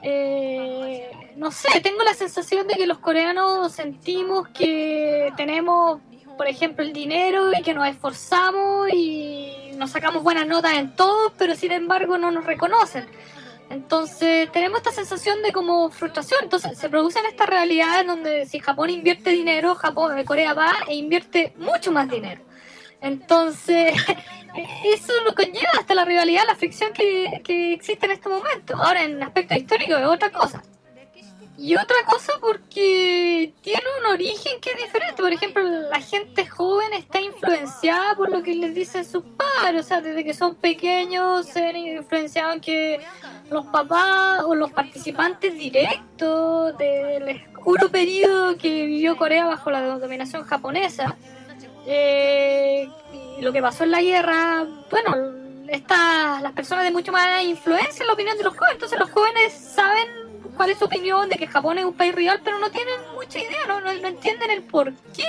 Eh, 0.02 1.34
no 1.36 1.52
sé, 1.52 1.82
tengo 1.82 2.04
la 2.04 2.14
sensación 2.14 2.68
de 2.68 2.76
que 2.76 2.88
los 2.88 3.00
coreanos 3.00 3.72
sentimos 3.72 4.48
que 4.50 5.32
tenemos, 5.36 6.00
por 6.38 6.48
ejemplo, 6.48 6.84
el 6.84 6.94
dinero 6.94 7.52
y 7.58 7.62
que 7.62 7.74
nos 7.74 7.88
esforzamos 7.88 8.90
y 8.94 9.72
nos 9.76 9.92
sacamos 9.92 10.24
buenas 10.24 10.48
notas 10.48 10.74
en 10.74 10.96
todo, 10.96 11.34
pero 11.38 11.56
sin 11.56 11.72
embargo 11.72 12.18
no 12.18 12.32
nos 12.32 12.46
reconocen. 12.46 13.08
Entonces 13.70 14.52
tenemos 14.52 14.80
esta 14.80 14.92
sensación 14.92 15.44
de 15.44 15.52
como 15.52 15.90
frustración. 15.92 16.40
Entonces 16.44 16.78
se 16.78 16.90
producen 16.90 17.26
estas 17.26 17.48
realidades 17.48 18.08
donde 18.08 18.46
si 18.46 18.60
Japón 18.60 18.90
invierte 18.90 19.30
dinero, 19.30 19.76
Japón, 19.76 20.18
eh, 20.18 20.26
Corea 20.26 20.54
va 20.54 20.74
e 20.88 20.96
invierte 20.96 21.54
mucho 21.58 21.92
más 21.92 22.10
dinero. 22.10 22.42
Entonces 23.02 23.94
eso 24.86 25.14
lo 25.26 25.34
conlleva 25.34 25.70
hasta 25.80 25.96
la 25.96 26.06
rivalidad, 26.06 26.44
la 26.46 26.56
fricción 26.56 26.94
que, 26.94 27.42
que 27.44 27.74
existe 27.74 28.06
en 28.06 28.14
este 28.14 28.30
momento. 28.30 28.76
Ahora 28.76 29.04
en 29.04 29.22
aspecto 29.24 29.56
histórico 29.56 29.96
es 29.96 30.06
otra 30.06 30.32
cosa. 30.32 30.62
Y 31.62 31.76
otra 31.76 31.98
cosa 32.10 32.32
porque 32.40 33.54
tiene 33.62 33.84
un 34.00 34.14
origen 34.14 34.62
que 34.62 34.72
es 34.72 34.78
diferente. 34.78 35.22
Por 35.22 35.34
ejemplo, 35.34 35.62
la 35.62 36.00
gente 36.00 36.48
joven 36.48 36.94
está 36.94 37.20
influenciada 37.20 38.16
por 38.16 38.30
lo 38.30 38.42
que 38.42 38.56
les 38.56 38.74
dicen 38.74 39.04
sus 39.04 39.24
padres. 39.26 39.86
O 39.86 39.88
sea, 39.88 40.00
desde 40.00 40.24
que 40.24 40.34
son 40.34 40.56
pequeños 40.56 41.48
se 41.48 41.60
ven 41.62 41.76
influenciados 41.76 42.56
en 42.56 42.62
que 42.62 43.02
los 43.52 43.66
papás 43.66 44.44
o 44.46 44.56
los 44.56 44.72
participantes 44.72 45.54
directos 45.54 46.78
del 46.78 47.46
oscuro 47.54 47.90
periodo 47.90 48.56
que 48.58 48.86
vivió 48.86 49.18
Corea 49.18 49.46
bajo 49.46 49.70
la 49.70 49.82
dominación 49.82 50.46
japonesa. 50.46 51.18
Eh, 51.92 52.88
lo 53.40 53.52
que 53.52 53.64
pasó 53.64 53.84
en 53.84 53.90
la 53.90 54.02
guerra, 54.02 54.64
bueno, 54.92 55.16
estas 55.68 56.40
las 56.44 56.54
personas 56.54 56.84
de 56.84 56.92
mucho 56.92 57.12
más 57.12 57.44
influencia 57.44 58.04
en 58.04 58.08
la 58.08 58.14
opinión 58.14 58.38
de 58.38 58.44
los 58.44 58.54
jóvenes. 58.54 58.76
Entonces 58.76 59.00
los 59.00 59.10
jóvenes 59.10 59.54
saben 59.54 60.08
cuál 60.56 60.70
es 60.70 60.78
su 60.78 60.86
opinión 60.86 61.30
de 61.30 61.38
que 61.38 61.48
Japón 61.48 61.80
es 61.80 61.86
un 61.86 61.96
país 61.96 62.14
rival, 62.14 62.42
pero 62.44 62.60
no 62.60 62.70
tienen 62.70 62.94
mucha 63.16 63.40
idea, 63.40 63.66
no, 63.68 63.82
no, 63.82 63.90
entienden 63.90 64.52
el 64.52 64.62
por 64.62 64.94
qué 65.16 65.26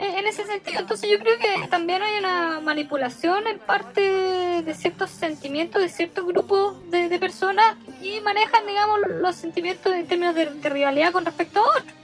en 0.00 0.26
ese 0.26 0.44
sentido. 0.44 0.80
Entonces 0.80 1.08
yo 1.08 1.20
creo 1.20 1.38
que 1.38 1.68
también 1.68 2.02
hay 2.02 2.18
una 2.18 2.58
manipulación 2.58 3.46
en 3.46 3.60
parte 3.60 4.00
de 4.00 4.74
ciertos 4.74 5.10
sentimientos 5.10 5.80
de 5.80 5.88
ciertos 5.88 6.26
grupos 6.26 6.90
de, 6.90 7.16
personas 7.20 7.76
y 8.00 8.20
manejan, 8.22 8.66
digamos, 8.66 8.98
los 9.20 9.36
sentimientos 9.36 9.92
en 9.92 10.08
términos 10.08 10.34
de, 10.34 10.46
rivalidad 10.68 11.12
con 11.12 11.24
respecto 11.24 11.60
a 11.60 11.78
otros. 11.78 12.01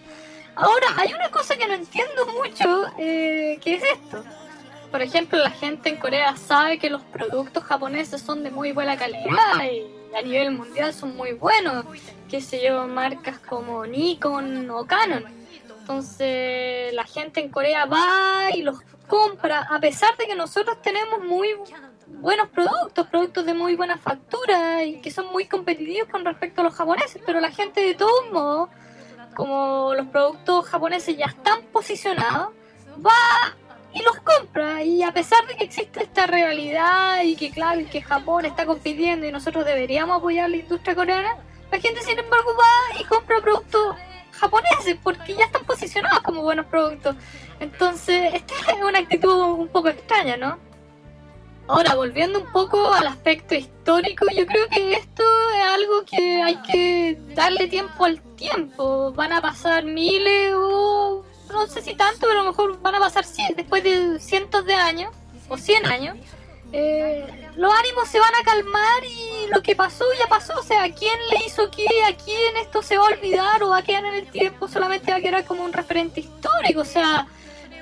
Ahora, 0.61 0.89
hay 0.97 1.13
una 1.13 1.31
cosa 1.31 1.57
que 1.57 1.69
no 1.69 1.75
entiendo 1.75 2.27
mucho, 2.27 2.87
eh, 2.99 3.61
que 3.63 3.75
es 3.77 3.83
esto. 3.85 4.25
Por 4.91 5.03
ejemplo, 5.03 5.39
la 5.39 5.51
gente 5.51 5.89
en 5.89 5.97
Corea 5.97 6.37
sabe 6.37 6.81
que 6.81 6.91
los 6.91 7.03
productos 7.03 7.63
japoneses 7.63 8.21
son 8.21 8.43
de 8.43 8.51
muy 8.51 8.73
buena 8.73 8.97
calidad 8.97 9.63
y 9.63 9.87
a 10.17 10.23
nivel 10.23 10.51
mundial 10.51 10.93
son 10.93 11.17
muy 11.17 11.33
buenos. 11.35 11.85
Qué 12.29 12.41
sé 12.41 12.61
yo, 12.65 12.89
marcas 12.89 13.39
como 13.39 13.87
Nikon 13.87 14.69
o 14.71 14.85
Canon. 14.85 15.25
Entonces, 15.81 16.93
la 16.93 17.05
gente 17.05 17.39
en 17.39 17.51
Corea 17.51 17.85
va 17.85 18.51
y 18.53 18.63
los 18.63 18.81
compra, 19.07 19.61
a 19.71 19.79
pesar 19.79 20.17
de 20.17 20.27
que 20.27 20.35
nosotros 20.35 20.83
tenemos 20.83 21.23
muy 21.23 21.55
buenos 22.09 22.49
productos, 22.49 23.07
productos 23.07 23.47
de 23.47 23.55
muy 23.55 23.77
buena 23.77 23.97
factura 23.97 24.85
y 24.85 25.01
que 25.01 25.13
son 25.13 25.27
muy 25.31 25.47
competitivos 25.47 26.09
con 26.09 26.25
respecto 26.25 26.63
a 26.63 26.65
los 26.65 26.75
japoneses, 26.75 27.23
pero 27.25 27.39
la 27.39 27.53
gente 27.53 27.81
de 27.81 27.95
todos 27.95 28.31
modos, 28.33 28.71
como 29.39 29.95
los 29.95 30.09
productos 30.09 30.67
japoneses 30.67 31.17
ya 31.17 31.27
están 31.27 31.63
posicionados, 31.73 32.49
va 33.07 33.55
y 33.95 34.03
los 34.03 34.17
compra. 34.17 34.83
Y 34.83 35.05
a 35.05 35.13
pesar 35.13 35.47
de 35.47 35.55
que 35.55 35.63
existe 35.63 36.03
esta 36.03 36.27
realidad 36.27 37.23
y 37.23 37.37
que 37.37 37.53
claro, 37.53 37.81
que 37.89 38.03
Japón 38.03 38.47
está 38.47 38.67
compitiendo 38.67 39.27
y 39.27 39.31
nosotros 39.31 39.65
deberíamos 39.65 40.19
apoyar 40.19 40.51
la 40.51 40.57
industria 40.57 40.97
coreana, 40.97 41.37
la 41.71 41.79
gente 41.79 42.03
sin 42.03 42.19
embargo 42.19 42.51
va 42.59 43.01
y 43.01 43.05
compra 43.05 43.41
productos 43.41 43.95
japoneses 44.33 44.99
porque 45.05 45.37
ya 45.37 45.45
están 45.45 45.65
posicionados 45.65 46.19
como 46.23 46.43
buenos 46.43 46.67
productos. 46.67 47.15
Entonces, 47.61 48.35
esta 48.35 48.55
es 48.73 48.83
una 48.83 48.99
actitud 48.99 49.41
un 49.41 49.69
poco 49.69 49.89
extraña, 49.89 50.37
¿no? 50.37 50.59
Ahora, 51.69 51.95
volviendo 51.95 52.41
un 52.41 52.51
poco 52.51 52.93
al 52.93 53.07
aspecto 53.07 53.55
histórico, 53.55 54.25
yo 54.35 54.47
creo 54.47 54.69
que 54.69 54.95
esto 54.95 55.23
es 55.55 55.65
algo 55.65 56.05
que 56.07 56.43
hay 56.43 56.57
que 56.63 57.19
darle 57.35 57.69
tiempo 57.69 58.07
al 58.07 58.23
tiempo. 58.37 59.13
Van 59.13 59.35
a 59.35 59.43
pasar 59.43 59.85
miles 59.85 60.55
o 60.55 61.25
no 61.51 61.67
sé 61.67 61.83
si 61.83 61.95
tanto, 61.95 62.27
pero 62.27 62.41
a 62.41 62.45
lo 62.45 62.51
mejor 62.51 62.81
van 62.81 62.95
a 62.95 63.01
pasar 63.01 63.27
después 63.55 63.85
de 63.85 64.19
cientos 64.19 64.65
de 64.65 64.75
años 64.75 65.15
o 65.51 65.59
cien 65.59 65.85
años. 65.85 66.17
Eh, 66.73 67.51
los 67.57 67.73
ánimos 67.73 68.09
se 68.09 68.19
van 68.19 68.35
a 68.35 68.45
calmar 68.45 69.05
y 69.05 69.49
lo 69.53 69.63
que 69.63 69.77
pasó 69.77 70.05
ya 70.19 70.27
pasó. 70.27 70.59
O 70.59 70.63
sea, 70.63 70.85
¿a 70.85 70.93
quién 70.93 71.19
le 71.31 71.47
hizo 71.47 71.71
qué? 71.71 71.87
¿A 72.05 72.17
quién 72.17 72.57
esto 72.59 72.83
se 72.83 72.97
va 72.97 73.05
a 73.09 73.13
olvidar 73.13 73.63
o 73.63 73.71
va 73.71 73.79
a 73.79 73.83
quedar 73.83 74.07
en 74.07 74.15
el 74.15 74.31
tiempo? 74.31 74.69
Solamente 74.69 75.11
va 75.11 75.19
a 75.19 75.21
quedar 75.21 75.45
como 75.45 75.65
un 75.65 75.73
referente 75.75 76.21
histórico. 76.21 76.81
O 76.81 76.87
sea, 76.87 77.27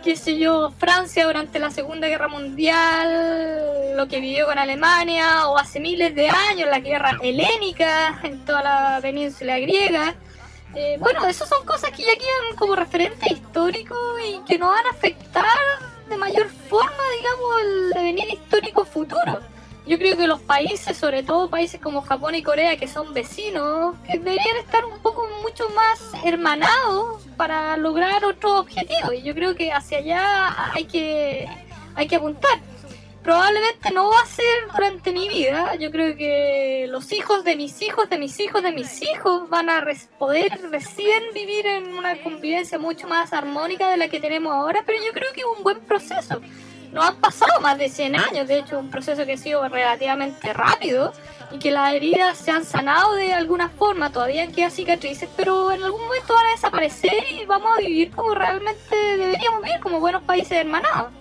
qué 0.07 0.15
sé 0.15 0.39
yo, 0.39 0.71
Francia 0.79 1.27
durante 1.27 1.59
la 1.59 1.73
Segunda 1.73 2.07
Guerra 2.07 2.29
Mundial, 2.29 3.97
lo 3.97 4.07
que 4.07 4.21
vivió 4.21 4.47
con 4.47 4.57
Alemania, 4.57 5.49
o 5.49 5.59
hace 5.59 5.81
miles 5.81 6.15
de 6.15 6.29
años 6.29 6.69
la 6.71 6.79
guerra 6.79 7.19
helénica 7.21 8.21
en 8.23 8.45
toda 8.45 8.63
la 8.63 8.99
península 9.03 9.59
griega. 9.59 10.15
Eh, 10.77 10.97
bueno, 11.01 11.27
esas 11.27 11.49
son 11.49 11.67
cosas 11.67 11.91
que 11.91 12.05
ya 12.05 12.15
quedan 12.15 12.57
como 12.57 12.77
referente 12.77 13.33
histórico 13.33 13.97
y 14.25 14.39
que 14.47 14.59
no 14.59 14.69
van 14.69 14.87
a 14.87 14.91
afectar 14.91 15.45
de 16.09 16.17
mayor 16.17 16.49
forma, 16.69 17.03
digamos, 17.17 17.61
el 17.63 17.91
devenir 17.91 18.33
histórico 18.33 18.85
futuro. 18.85 19.41
Yo 19.87 19.99
creo 19.99 20.17
que 20.17 20.27
los 20.27 20.41
países, 20.41 20.97
sobre 20.97 21.23
todo 21.23 21.49
países 21.49 21.81
como 21.81 22.03
Japón 22.03 22.35
y 22.35 22.43
Corea, 22.43 22.77
que 22.77 22.89
son 22.89 23.15
vecinos, 23.15 23.95
que 24.05 24.19
deberían 24.19 24.57
estar 24.59 24.85
un 24.85 24.99
poco 24.99 25.29
mucho 25.43 25.69
más 25.71 26.25
hermanados 26.25 27.23
para 27.37 27.77
lograr 27.77 28.25
otros 28.25 28.61
objetivos. 28.61 29.15
Y 29.15 29.23
yo 29.23 29.35
creo 29.35 29.55
que 29.55 29.73
hacia 29.73 29.99
allá 29.99 30.73
hay 30.73 30.85
que, 30.85 31.49
hay 31.95 32.09
que 32.09 32.17
apuntar 32.17 32.59
probablemente 33.27 33.91
no 33.91 34.09
va 34.09 34.21
a 34.21 34.27
ser 34.27 34.69
durante 34.73 35.11
mi 35.11 35.29
vida. 35.29 35.75
Yo 35.75 35.91
creo 35.91 36.17
que 36.17 36.87
los 36.89 37.11
hijos 37.11 37.43
de 37.43 37.57
mis 37.57 37.83
hijos, 37.83 38.09
de 38.09 38.19
mis 38.19 38.39
hijos, 38.39 38.63
de 38.63 38.71
mis 38.71 39.03
hijos 39.03 39.51
van 39.51 39.69
a 39.69 39.85
poder 40.17 40.53
recién 40.71 41.25
vivir 41.35 41.67
en 41.67 41.89
una 41.97 42.23
convivencia 42.23 42.79
mucho 42.79 43.09
más 43.09 43.33
armónica 43.33 43.91
de 43.91 43.97
la 43.97 44.07
que 44.07 44.21
tenemos 44.21 44.55
ahora, 44.55 44.85
pero 44.87 45.03
yo 45.05 45.13
creo 45.13 45.33
que 45.33 45.41
es 45.41 45.47
un 45.59 45.65
buen 45.65 45.81
proceso. 45.81 46.41
No 46.93 47.03
han 47.03 47.17
pasado 47.17 47.61
más 47.61 47.77
de 47.79 47.89
100 47.89 48.17
años, 48.17 48.49
de 48.49 48.59
hecho, 48.59 48.79
un 48.79 48.91
proceso 48.91 49.27
que 49.27 49.35
ha 49.35 49.37
sido 49.37 49.69
relativamente 49.69 50.53
rápido 50.53 51.13
y 51.51 51.59
que 51.59 51.71
las 51.71 51.93
heridas 51.93 52.39
se 52.39 52.51
han 52.51 52.65
sanado 52.65 53.15
de 53.15 53.35
alguna 53.35 53.69
forma, 53.69 54.11
todavía 54.11 54.47
quedan 54.49 54.71
cicatrices, 54.71 55.29
pero 55.37 55.73
en 55.73 55.83
algún 55.83 56.03
momento 56.03 56.35
van 56.35 56.47
a 56.47 56.51
desaparecer 56.51 57.25
y 57.31 57.45
vamos 57.45 57.77
a 57.77 57.81
vivir 57.81 58.11
como 58.11 58.35
realmente 58.35 58.97
deberíamos 58.97 59.63
vivir, 59.63 59.81
como 59.81 60.01
buenos 60.01 60.23
países 60.23 60.53
hermanados. 60.53 61.13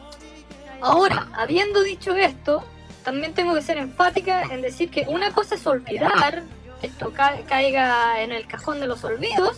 Ahora, 0.82 1.28
habiendo 1.34 1.82
dicho 1.84 2.16
esto, 2.16 2.64
también 3.04 3.34
tengo 3.34 3.54
que 3.54 3.62
ser 3.62 3.78
enfática 3.78 4.44
en 4.44 4.62
decir 4.62 4.90
que 4.90 5.06
una 5.08 5.32
cosa 5.32 5.56
es 5.56 5.68
olvidar, 5.68 6.44
esto 6.82 7.14
caiga 7.14 8.22
en 8.22 8.32
el 8.32 8.48
cajón 8.48 8.80
de 8.80 8.88
los 8.88 9.04
olvidos, 9.04 9.58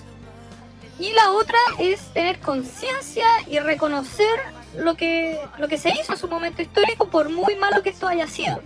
y 1.00 1.14
la 1.14 1.32
otra 1.32 1.60
es 1.80 2.02
tener 2.14 2.40
conciencia 2.40 3.26
y 3.46 3.60
reconocer 3.60 4.40
lo 4.78 4.96
que, 4.96 5.40
lo 5.58 5.68
que 5.68 5.78
se 5.78 5.90
hizo 5.90 6.14
en 6.14 6.20
su 6.20 6.28
momento 6.28 6.62
histórico, 6.62 7.10
por 7.10 7.30
muy 7.30 7.56
malo 7.56 7.84
que 7.84 7.90
esto 7.90 8.08
haya 8.08 8.28
sido. 8.28 8.62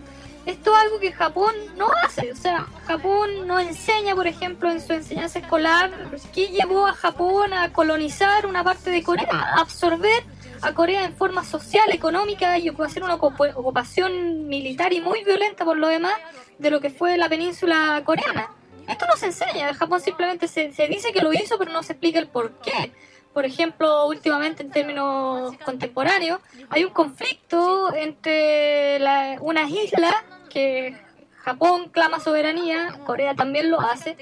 Esto 0.45 0.75
es 0.75 0.81
algo 0.81 0.99
que 0.99 1.11
Japón 1.11 1.53
no 1.77 1.87
hace, 2.03 2.31
o 2.31 2.35
sea, 2.35 2.65
Japón 2.87 3.45
no 3.45 3.59
enseña, 3.59 4.15
por 4.15 4.25
ejemplo, 4.25 4.71
en 4.71 4.81
su 4.81 4.91
enseñanza 4.93 5.37
escolar, 5.37 5.91
qué 6.33 6.47
llevó 6.47 6.87
a 6.87 6.93
Japón 6.93 7.53
a 7.53 7.71
colonizar 7.71 8.47
una 8.47 8.63
parte 8.63 8.89
de 8.89 9.03
Corea, 9.03 9.29
a 9.29 9.61
absorber 9.61 10.23
a 10.61 10.73
Corea 10.73 11.05
en 11.05 11.15
forma 11.15 11.43
social, 11.43 11.91
económica 11.91 12.57
y 12.57 12.69
hacer 12.69 13.03
una 13.03 13.15
ocupación 13.15 14.47
militar 14.47 14.93
y 14.93 15.01
muy 15.01 15.23
violenta 15.23 15.63
por 15.63 15.77
lo 15.77 15.87
demás 15.87 16.13
de 16.57 16.71
lo 16.71 16.79
que 16.81 16.89
fue 16.89 17.17
la 17.17 17.29
península 17.29 18.01
coreana. 18.03 18.49
Esto 18.87 19.05
no 19.07 19.15
se 19.17 19.27
enseña, 19.27 19.69
en 19.69 19.75
Japón 19.75 20.01
simplemente 20.01 20.47
se, 20.47 20.73
se 20.73 20.87
dice 20.87 21.13
que 21.13 21.21
lo 21.21 21.33
hizo, 21.33 21.57
pero 21.59 21.71
no 21.71 21.83
se 21.83 21.93
explica 21.93 22.17
el 22.17 22.27
por 22.27 22.53
qué. 22.59 22.91
Por 23.33 23.45
ejemplo, 23.45 24.07
últimamente 24.07 24.63
en 24.63 24.71
términos 24.71 25.55
contemporáneos, 25.63 26.41
hay 26.69 26.83
un 26.83 26.91
conflicto 26.91 27.93
entre 27.95 28.99
la, 28.99 29.37
unas 29.39 29.69
islas 29.69 30.13
que 30.49 30.97
Japón 31.37 31.89
clama 31.89 32.19
soberanía, 32.19 32.99
Corea 33.05 33.33
también 33.35 33.71
lo 33.71 33.79
hace, 33.79 34.17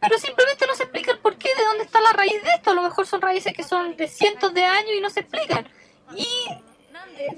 pero 0.00 0.18
simplemente 0.18 0.66
no 0.66 0.74
se 0.74 0.84
explica 0.84 1.10
el 1.10 1.18
por 1.18 1.36
qué, 1.36 1.48
de 1.48 1.64
dónde 1.64 1.84
está 1.84 2.00
la 2.00 2.12
raíz 2.12 2.42
de 2.42 2.50
esto. 2.50 2.70
A 2.70 2.74
lo 2.74 2.82
mejor 2.82 3.06
son 3.06 3.20
raíces 3.20 3.52
que 3.52 3.62
son 3.62 3.96
de 3.96 4.08
cientos 4.08 4.54
de 4.54 4.64
años 4.64 4.92
y 4.96 5.00
no 5.00 5.10
se 5.10 5.20
explican. 5.20 5.68
Y 6.16 6.26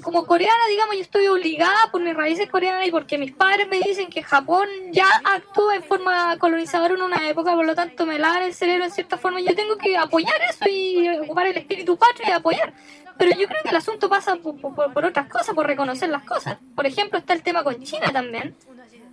como 0.02 0.26
coreana, 0.26 0.66
digamos, 0.68 0.96
yo 0.96 1.02
estoy 1.02 1.26
obligada 1.26 1.90
por 1.90 2.02
mis 2.02 2.14
raíces 2.14 2.48
coreanas 2.50 2.86
y 2.86 2.90
porque 2.90 3.18
mis 3.18 3.32
padres 3.32 3.68
me 3.68 3.78
dicen 3.78 4.08
que 4.08 4.22
Japón 4.22 4.68
ya 4.90 5.06
actuó 5.24 5.72
en 5.72 5.82
forma 5.82 6.36
colonizadora 6.38 6.94
en 6.94 7.02
una 7.02 7.28
época, 7.28 7.54
por 7.54 7.64
lo 7.64 7.74
tanto 7.74 8.06
me 8.06 8.18
lavan 8.18 8.42
el 8.42 8.54
cerebro 8.54 8.84
en 8.84 8.90
cierta 8.90 9.18
forma. 9.18 9.40
Yo 9.40 9.54
tengo 9.54 9.76
que 9.76 9.96
apoyar 9.96 10.36
eso 10.48 10.64
y 10.68 11.08
ocupar 11.20 11.46
el 11.46 11.56
espíritu 11.56 11.96
patrio 11.96 12.28
y 12.28 12.32
apoyar. 12.32 12.72
Pero 13.18 13.30
yo 13.32 13.46
creo 13.46 13.62
que 13.62 13.68
el 13.68 13.76
asunto 13.76 14.08
pasa 14.08 14.36
por, 14.36 14.58
por 14.74 15.04
otras 15.04 15.28
cosas, 15.28 15.54
por 15.54 15.66
reconocer 15.66 16.08
las 16.08 16.24
cosas. 16.24 16.58
Por 16.74 16.86
ejemplo, 16.86 17.18
está 17.18 17.34
el 17.34 17.42
tema 17.42 17.62
con 17.62 17.82
China 17.82 18.10
también 18.12 18.56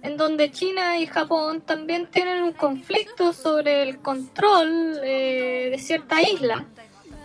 en 0.01 0.17
donde 0.17 0.51
China 0.51 0.97
y 0.97 1.07
Japón 1.07 1.61
también 1.61 2.07
tienen 2.07 2.43
un 2.43 2.53
conflicto 2.53 3.33
sobre 3.33 3.83
el 3.83 3.99
control 3.99 4.99
eh, 5.03 5.69
de 5.71 5.77
cierta 5.77 6.21
isla, 6.21 6.65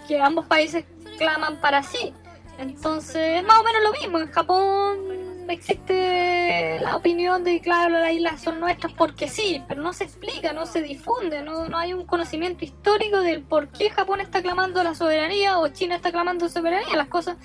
que 0.08 0.20
ambos 0.20 0.46
países 0.46 0.84
claman 1.16 1.60
para 1.60 1.82
sí. 1.82 2.12
Entonces, 2.58 3.42
más 3.44 3.58
o 3.58 3.64
menos 3.64 3.82
lo 3.82 3.92
mismo. 3.92 4.18
En 4.18 4.30
Japón 4.30 5.24
existe 5.48 6.80
la 6.80 6.96
opinión 6.96 7.44
de 7.44 7.60
claro, 7.60 7.98
las 7.98 8.12
islas 8.12 8.40
son 8.40 8.60
nuestras 8.60 8.92
porque 8.92 9.28
sí, 9.28 9.62
pero 9.68 9.82
no 9.82 9.92
se 9.92 10.04
explica, 10.04 10.52
no 10.52 10.66
se 10.66 10.82
difunde, 10.82 11.42
no, 11.42 11.68
no 11.68 11.76
hay 11.76 11.92
un 11.92 12.06
conocimiento 12.06 12.64
histórico 12.64 13.20
del 13.20 13.42
por 13.42 13.68
qué 13.68 13.90
Japón 13.90 14.20
está 14.20 14.42
clamando 14.42 14.82
la 14.82 14.94
soberanía 14.94 15.58
o 15.58 15.68
China 15.68 15.96
está 15.96 16.12
clamando 16.12 16.48
soberanía. 16.48 16.96
Las 16.96 17.08
cosas 17.08 17.36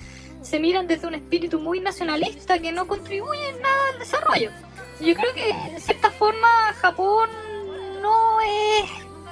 se 0.42 0.58
miran 0.58 0.86
desde 0.86 1.06
un 1.06 1.14
espíritu 1.14 1.60
muy 1.60 1.80
nacionalista 1.80 2.58
que 2.58 2.72
no 2.72 2.86
contribuye 2.86 3.48
en 3.50 3.60
nada 3.60 3.88
al 3.92 3.98
desarrollo. 3.98 4.50
Yo 5.00 5.14
creo 5.14 5.34
que 5.34 5.72
de 5.72 5.80
cierta 5.80 6.10
forma 6.10 6.48
Japón 6.80 7.28
no 8.02 8.40
es 8.40 8.90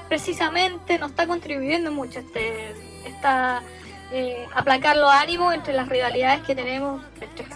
precisamente, 0.08 0.98
no 0.98 1.06
está 1.06 1.26
contribuyendo 1.26 1.92
mucho 1.92 2.20
este, 2.20 2.74
esta 3.06 3.62
eh, 4.10 4.46
aplacar 4.54 4.96
los 4.96 5.10
ánimos 5.10 5.54
entre 5.54 5.74
las 5.74 5.88
rivalidades 5.88 6.40
que 6.42 6.54
tenemos 6.54 7.02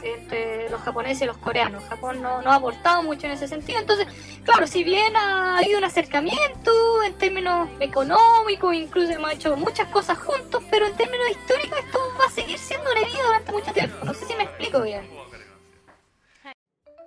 entre, 0.03 0.69
los 0.69 0.81
japoneses 0.83 1.23
y 1.23 1.27
los 1.27 1.39
coreanos. 1.39 1.83
Japón 1.85 2.21
no, 2.21 2.43
no, 2.43 2.53
ha 2.53 2.57
aportado 2.57 3.03
mucho 3.03 3.27
en 3.27 3.33
ese 3.33 3.49
sentido. 3.49 3.81
Entonces, 3.81 4.07
claro, 4.45 4.67
si 4.67 4.85
bien 4.85 5.17
ha 5.17 5.59
habido 5.59 5.79
un 5.79 5.85
acercamiento 5.85 6.73
en 7.07 7.15
términos 7.15 7.69
económicos, 7.81 8.75
incluso 8.75 9.13
hemos 9.13 9.33
hecho 9.33 9.57
muchas 9.57 9.89
cosas 9.89 10.19
juntos, 10.19 10.63
pero 10.71 10.87
en 10.87 10.95
términos 10.95 11.27
históricos 11.31 11.79
esto 11.79 11.99
va 12.21 12.27
a 12.27 12.31
seguir 12.31 12.59
siendo 12.59 12.91
una 12.91 13.01
durante 13.25 13.53
mucho 13.53 13.73
tiempo. 13.73 14.05
No 14.05 14.13
sé 14.13 14.27
si 14.27 14.35
me 14.35 14.45
explico 14.45 14.83
bien. 14.83 15.23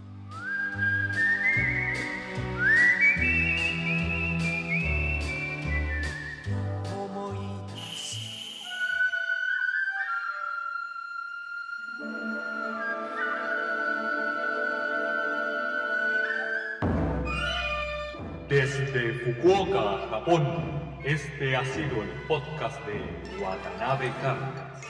Fukuoka, 19.34 20.08
Japón. 20.10 20.48
Este 21.04 21.56
ha 21.56 21.64
sido 21.64 22.02
el 22.02 22.10
podcast 22.28 22.80
de 22.88 23.00
Watanabe 23.40 24.12
Carcas. 24.22 24.82